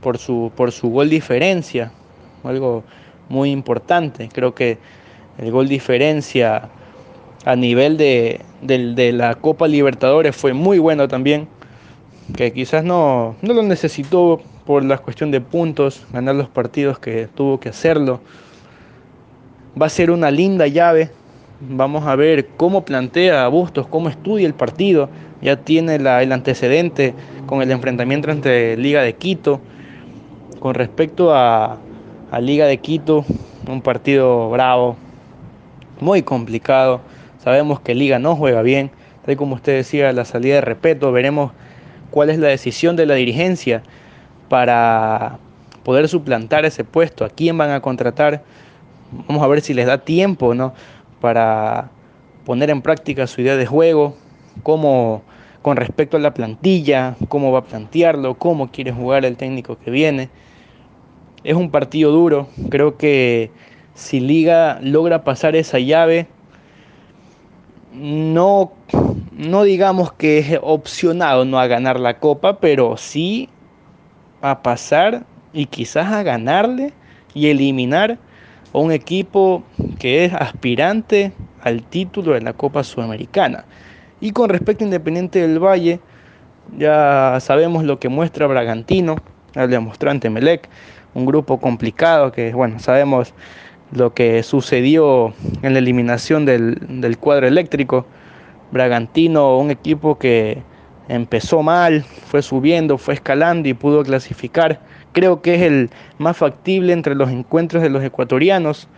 por 0.00 0.18
su, 0.18 0.52
por 0.54 0.72
su 0.72 0.90
gol 0.90 1.10
diferencia, 1.10 1.92
algo 2.44 2.84
muy 3.28 3.50
importante. 3.50 4.28
Creo 4.32 4.54
que 4.54 4.78
el 5.38 5.50
gol 5.52 5.68
diferencia 5.68 6.68
a 7.44 7.56
nivel 7.56 7.96
de, 7.96 8.40
la 9.14 9.36
Copa 9.36 9.68
Libertadores 9.68 10.36
fue 10.36 10.52
muy 10.52 10.78
bueno 10.78 11.08
también, 11.08 11.48
que 12.36 12.52
quizás 12.52 12.84
no, 12.84 13.36
no 13.40 13.54
lo 13.54 13.62
necesitó 13.62 14.40
por 14.66 14.84
la 14.84 14.98
cuestión 14.98 15.30
de 15.30 15.40
puntos, 15.40 16.06
ganar 16.12 16.34
los 16.34 16.48
partidos 16.48 16.98
que 16.98 17.28
tuvo 17.34 17.58
que 17.58 17.70
hacerlo. 17.70 18.20
Va 19.80 19.86
a 19.86 19.88
ser 19.88 20.10
una 20.10 20.30
linda 20.30 20.66
llave. 20.66 21.10
Vamos 21.60 22.06
a 22.06 22.14
ver 22.16 22.48
cómo 22.56 22.84
plantea 22.84 23.44
a 23.44 23.48
Bustos, 23.48 23.86
cómo 23.86 24.10
estudia 24.10 24.46
el 24.46 24.54
partido. 24.54 25.08
Ya 25.40 25.56
tiene 25.56 25.94
el 25.94 26.32
antecedente 26.32 27.14
con 27.46 27.62
el 27.62 27.70
enfrentamiento 27.70 28.30
entre 28.30 28.76
Liga 28.76 29.02
de 29.02 29.14
Quito. 29.14 29.60
Con 30.60 30.74
respecto 30.74 31.34
a, 31.34 31.78
a 32.30 32.40
Liga 32.40 32.66
de 32.66 32.76
Quito, 32.78 33.24
un 33.66 33.80
partido 33.80 34.50
bravo, 34.50 34.96
muy 36.00 36.22
complicado. 36.22 37.00
Sabemos 37.42 37.80
que 37.80 37.94
Liga 37.94 38.18
no 38.18 38.36
juega 38.36 38.62
bien. 38.62 38.90
Tal 39.24 39.36
como 39.36 39.54
usted 39.54 39.76
decía, 39.76 40.12
la 40.12 40.24
salida 40.24 40.56
de 40.56 40.60
respeto, 40.62 41.12
veremos 41.12 41.52
cuál 42.10 42.30
es 42.30 42.38
la 42.38 42.48
decisión 42.48 42.96
de 42.96 43.06
la 43.06 43.14
dirigencia 43.14 43.82
para 44.48 45.38
poder 45.84 46.08
suplantar 46.08 46.64
ese 46.64 46.84
puesto, 46.84 47.24
a 47.24 47.28
quién 47.28 47.56
van 47.58 47.70
a 47.70 47.80
contratar. 47.80 48.42
Vamos 49.26 49.42
a 49.42 49.46
ver 49.46 49.60
si 49.60 49.74
les 49.74 49.86
da 49.86 49.98
tiempo 49.98 50.54
¿no? 50.54 50.74
para 51.20 51.90
poner 52.44 52.70
en 52.70 52.82
práctica 52.82 53.26
su 53.26 53.40
idea 53.40 53.56
de 53.56 53.66
juego, 53.66 54.16
cómo 54.62 55.22
con 55.62 55.76
respecto 55.76 56.16
a 56.16 56.20
la 56.20 56.32
plantilla, 56.32 57.16
cómo 57.28 57.52
va 57.52 57.60
a 57.60 57.64
plantearlo, 57.64 58.34
cómo 58.34 58.70
quiere 58.70 58.92
jugar 58.92 59.24
el 59.24 59.36
técnico 59.36 59.78
que 59.78 59.90
viene. 59.90 60.30
Es 61.44 61.54
un 61.54 61.70
partido 61.70 62.10
duro, 62.10 62.48
creo 62.70 62.96
que 62.96 63.50
si 63.98 64.20
Liga 64.20 64.78
logra 64.80 65.24
pasar 65.24 65.56
esa 65.56 65.80
llave, 65.80 66.28
no, 67.92 68.72
no 69.32 69.64
digamos 69.64 70.12
que 70.12 70.38
es 70.38 70.58
opcionado 70.62 71.44
no 71.44 71.58
a 71.58 71.66
ganar 71.66 71.98
la 71.98 72.20
copa, 72.20 72.60
pero 72.60 72.96
sí 72.96 73.48
a 74.40 74.62
pasar 74.62 75.24
y 75.52 75.66
quizás 75.66 76.12
a 76.12 76.22
ganarle 76.22 76.92
y 77.34 77.48
eliminar 77.48 78.18
a 78.72 78.78
un 78.78 78.92
equipo 78.92 79.64
que 79.98 80.26
es 80.26 80.32
aspirante 80.32 81.32
al 81.62 81.82
título 81.82 82.34
de 82.34 82.40
la 82.42 82.52
Copa 82.52 82.84
Sudamericana. 82.84 83.64
Y 84.20 84.30
con 84.30 84.48
respecto 84.48 84.84
a 84.84 84.86
Independiente 84.86 85.40
del 85.40 85.58
Valle, 85.58 85.98
ya 86.78 87.38
sabemos 87.40 87.82
lo 87.82 87.98
que 87.98 88.08
muestra 88.08 88.46
Bragantino, 88.46 89.16
el 89.54 89.68
demostrante 89.70 90.30
Melec, 90.30 90.68
un 91.14 91.26
grupo 91.26 91.58
complicado 91.58 92.30
que, 92.30 92.52
bueno, 92.52 92.78
sabemos 92.78 93.34
lo 93.92 94.12
que 94.12 94.42
sucedió 94.42 95.32
en 95.62 95.72
la 95.72 95.78
eliminación 95.78 96.44
del, 96.44 97.16
cuadro 97.18 97.46
eléctrico. 97.46 98.06
Bragantino, 98.70 99.56
un 99.56 99.70
equipo 99.70 100.18
que 100.18 100.62
empezó 101.08 101.62
mal, 101.62 102.04
fue 102.26 102.42
subiendo, 102.42 102.98
fue 102.98 103.14
escalando 103.14 103.68
y 103.68 103.74
pudo 103.74 104.02
clasificar. 104.02 104.80
Creo 105.12 105.40
que 105.40 105.54
es 105.54 105.62
el 105.62 105.90
más 106.18 106.36
factible 106.36 106.92
entre 106.92 107.14
los 107.14 107.30
encuentros 107.30 107.82
de 107.82 107.88
los 107.88 108.04
ecuatorianos. 108.04 108.88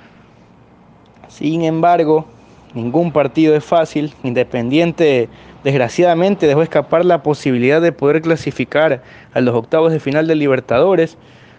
Sin 1.29 1.63
embargo, 1.63 2.27
ningún 2.75 3.13
partido 3.13 3.55
es 3.55 3.65
fácil. 3.65 4.13
Independiente, 4.25 5.29
desgraciadamente, 5.63 6.49
dejó 6.49 6.63
escapar 6.63 7.05
la 7.05 7.23
posibilidad 7.23 7.81
de 7.81 7.93
poder 7.93 8.23
clasificar 8.23 9.05
a 9.33 9.41
los 9.41 9.55
octavos 9.55 9.93
de 9.93 10.01
final 10.01 10.27
de 10.27 10.35
Libertadores. 10.35 11.17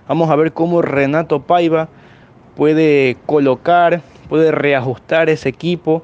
Vamos 0.10 0.30
a 0.30 0.36
ver 0.36 0.52
cómo 0.52 0.82
Renato 0.82 1.44
Paiva 1.44 1.88
puede 2.56 3.18
colocar, 3.26 4.02
puede 4.30 4.52
reajustar 4.52 5.30
ese 5.30 5.50
equipo 5.50 6.04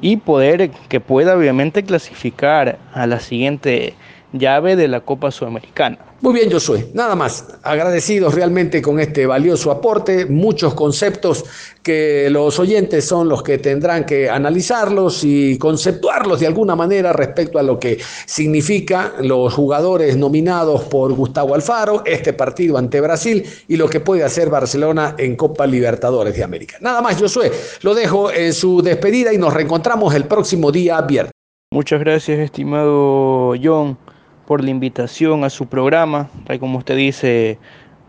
y 0.00 0.16
poder 0.16 0.70
que 0.88 1.00
pueda 1.00 1.36
obviamente 1.36 1.82
clasificar 1.82 2.78
a 2.92 3.06
la 3.06 3.20
siguiente 3.20 3.94
llave 4.34 4.76
de 4.76 4.88
la 4.88 5.00
Copa 5.00 5.30
Sudamericana. 5.30 5.98
Muy 6.20 6.34
bien, 6.34 6.50
Josué. 6.50 6.88
Nada 6.94 7.14
más. 7.14 7.44
Agradecidos 7.62 8.34
realmente 8.34 8.80
con 8.82 8.98
este 8.98 9.26
valioso 9.26 9.70
aporte. 9.70 10.26
Muchos 10.26 10.74
conceptos 10.74 11.44
que 11.82 12.28
los 12.30 12.58
oyentes 12.58 13.04
son 13.04 13.28
los 13.28 13.42
que 13.42 13.58
tendrán 13.58 14.04
que 14.04 14.28
analizarlos 14.28 15.22
y 15.22 15.58
conceptuarlos 15.58 16.40
de 16.40 16.46
alguna 16.46 16.74
manera 16.74 17.12
respecto 17.12 17.58
a 17.58 17.62
lo 17.62 17.78
que 17.78 17.98
significa 18.26 19.12
los 19.20 19.52
jugadores 19.52 20.16
nominados 20.16 20.84
por 20.84 21.12
Gustavo 21.12 21.54
Alfaro, 21.54 22.02
este 22.06 22.32
partido 22.32 22.78
ante 22.78 23.00
Brasil 23.00 23.44
y 23.68 23.76
lo 23.76 23.88
que 23.88 24.00
puede 24.00 24.24
hacer 24.24 24.48
Barcelona 24.48 25.14
en 25.18 25.36
Copa 25.36 25.66
Libertadores 25.66 26.34
de 26.34 26.42
América. 26.42 26.78
Nada 26.80 27.02
más, 27.02 27.20
Josué. 27.20 27.52
Lo 27.82 27.94
dejo 27.94 28.32
en 28.32 28.52
su 28.54 28.82
despedida 28.82 29.32
y 29.32 29.38
nos 29.38 29.52
reencontramos 29.52 30.14
el 30.14 30.24
próximo 30.24 30.72
día 30.72 31.00
viernes. 31.02 31.32
Muchas 31.70 32.00
gracias, 32.00 32.38
estimado 32.38 33.52
John 33.62 33.98
por 34.46 34.62
la 34.62 34.70
invitación 34.70 35.44
a 35.44 35.50
su 35.50 35.66
programa. 35.66 36.28
Tal 36.46 36.58
como 36.58 36.78
usted 36.78 36.96
dice, 36.96 37.58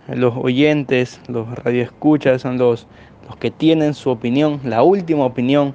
los 0.07 0.33
oyentes, 0.35 1.19
los 1.27 1.47
radioescuchas 1.63 2.41
son 2.41 2.57
los, 2.57 2.87
los 3.27 3.37
que 3.37 3.51
tienen 3.51 3.93
su 3.93 4.09
opinión, 4.09 4.59
la 4.63 4.83
última 4.83 5.25
opinión, 5.25 5.73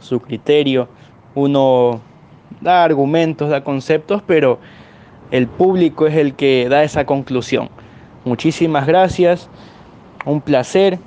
su 0.00 0.20
criterio. 0.20 0.88
Uno 1.34 2.00
da 2.60 2.84
argumentos, 2.84 3.50
da 3.50 3.64
conceptos, 3.64 4.22
pero 4.26 4.58
el 5.30 5.46
público 5.46 6.06
es 6.06 6.16
el 6.16 6.34
que 6.34 6.68
da 6.68 6.82
esa 6.84 7.06
conclusión. 7.06 7.70
Muchísimas 8.24 8.86
gracias, 8.86 9.48
un 10.24 10.40
placer, 10.40 10.98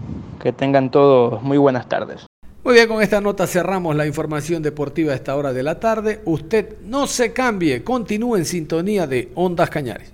que 0.41 0.51
tengan 0.51 0.89
todos 0.89 1.41
muy 1.41 1.57
buenas 1.57 1.87
tardes. 1.87 2.25
Muy 2.65 2.73
bien, 2.73 2.87
con 2.87 2.99
esta 2.99 3.21
nota 3.21 3.45
cerramos 3.45 3.95
la 3.95 4.07
información 4.07 4.63
deportiva 4.63 5.13
a 5.13 5.15
esta 5.15 5.35
hora 5.35 5.53
de 5.53 5.61
la 5.61 5.79
tarde. 5.79 6.21
Usted 6.25 6.77
no 6.81 7.05
se 7.05 7.31
cambie, 7.31 7.83
continúe 7.83 8.37
en 8.37 8.45
sintonía 8.45 9.05
de 9.05 9.31
Ondas 9.35 9.69
Cañares. 9.69 10.11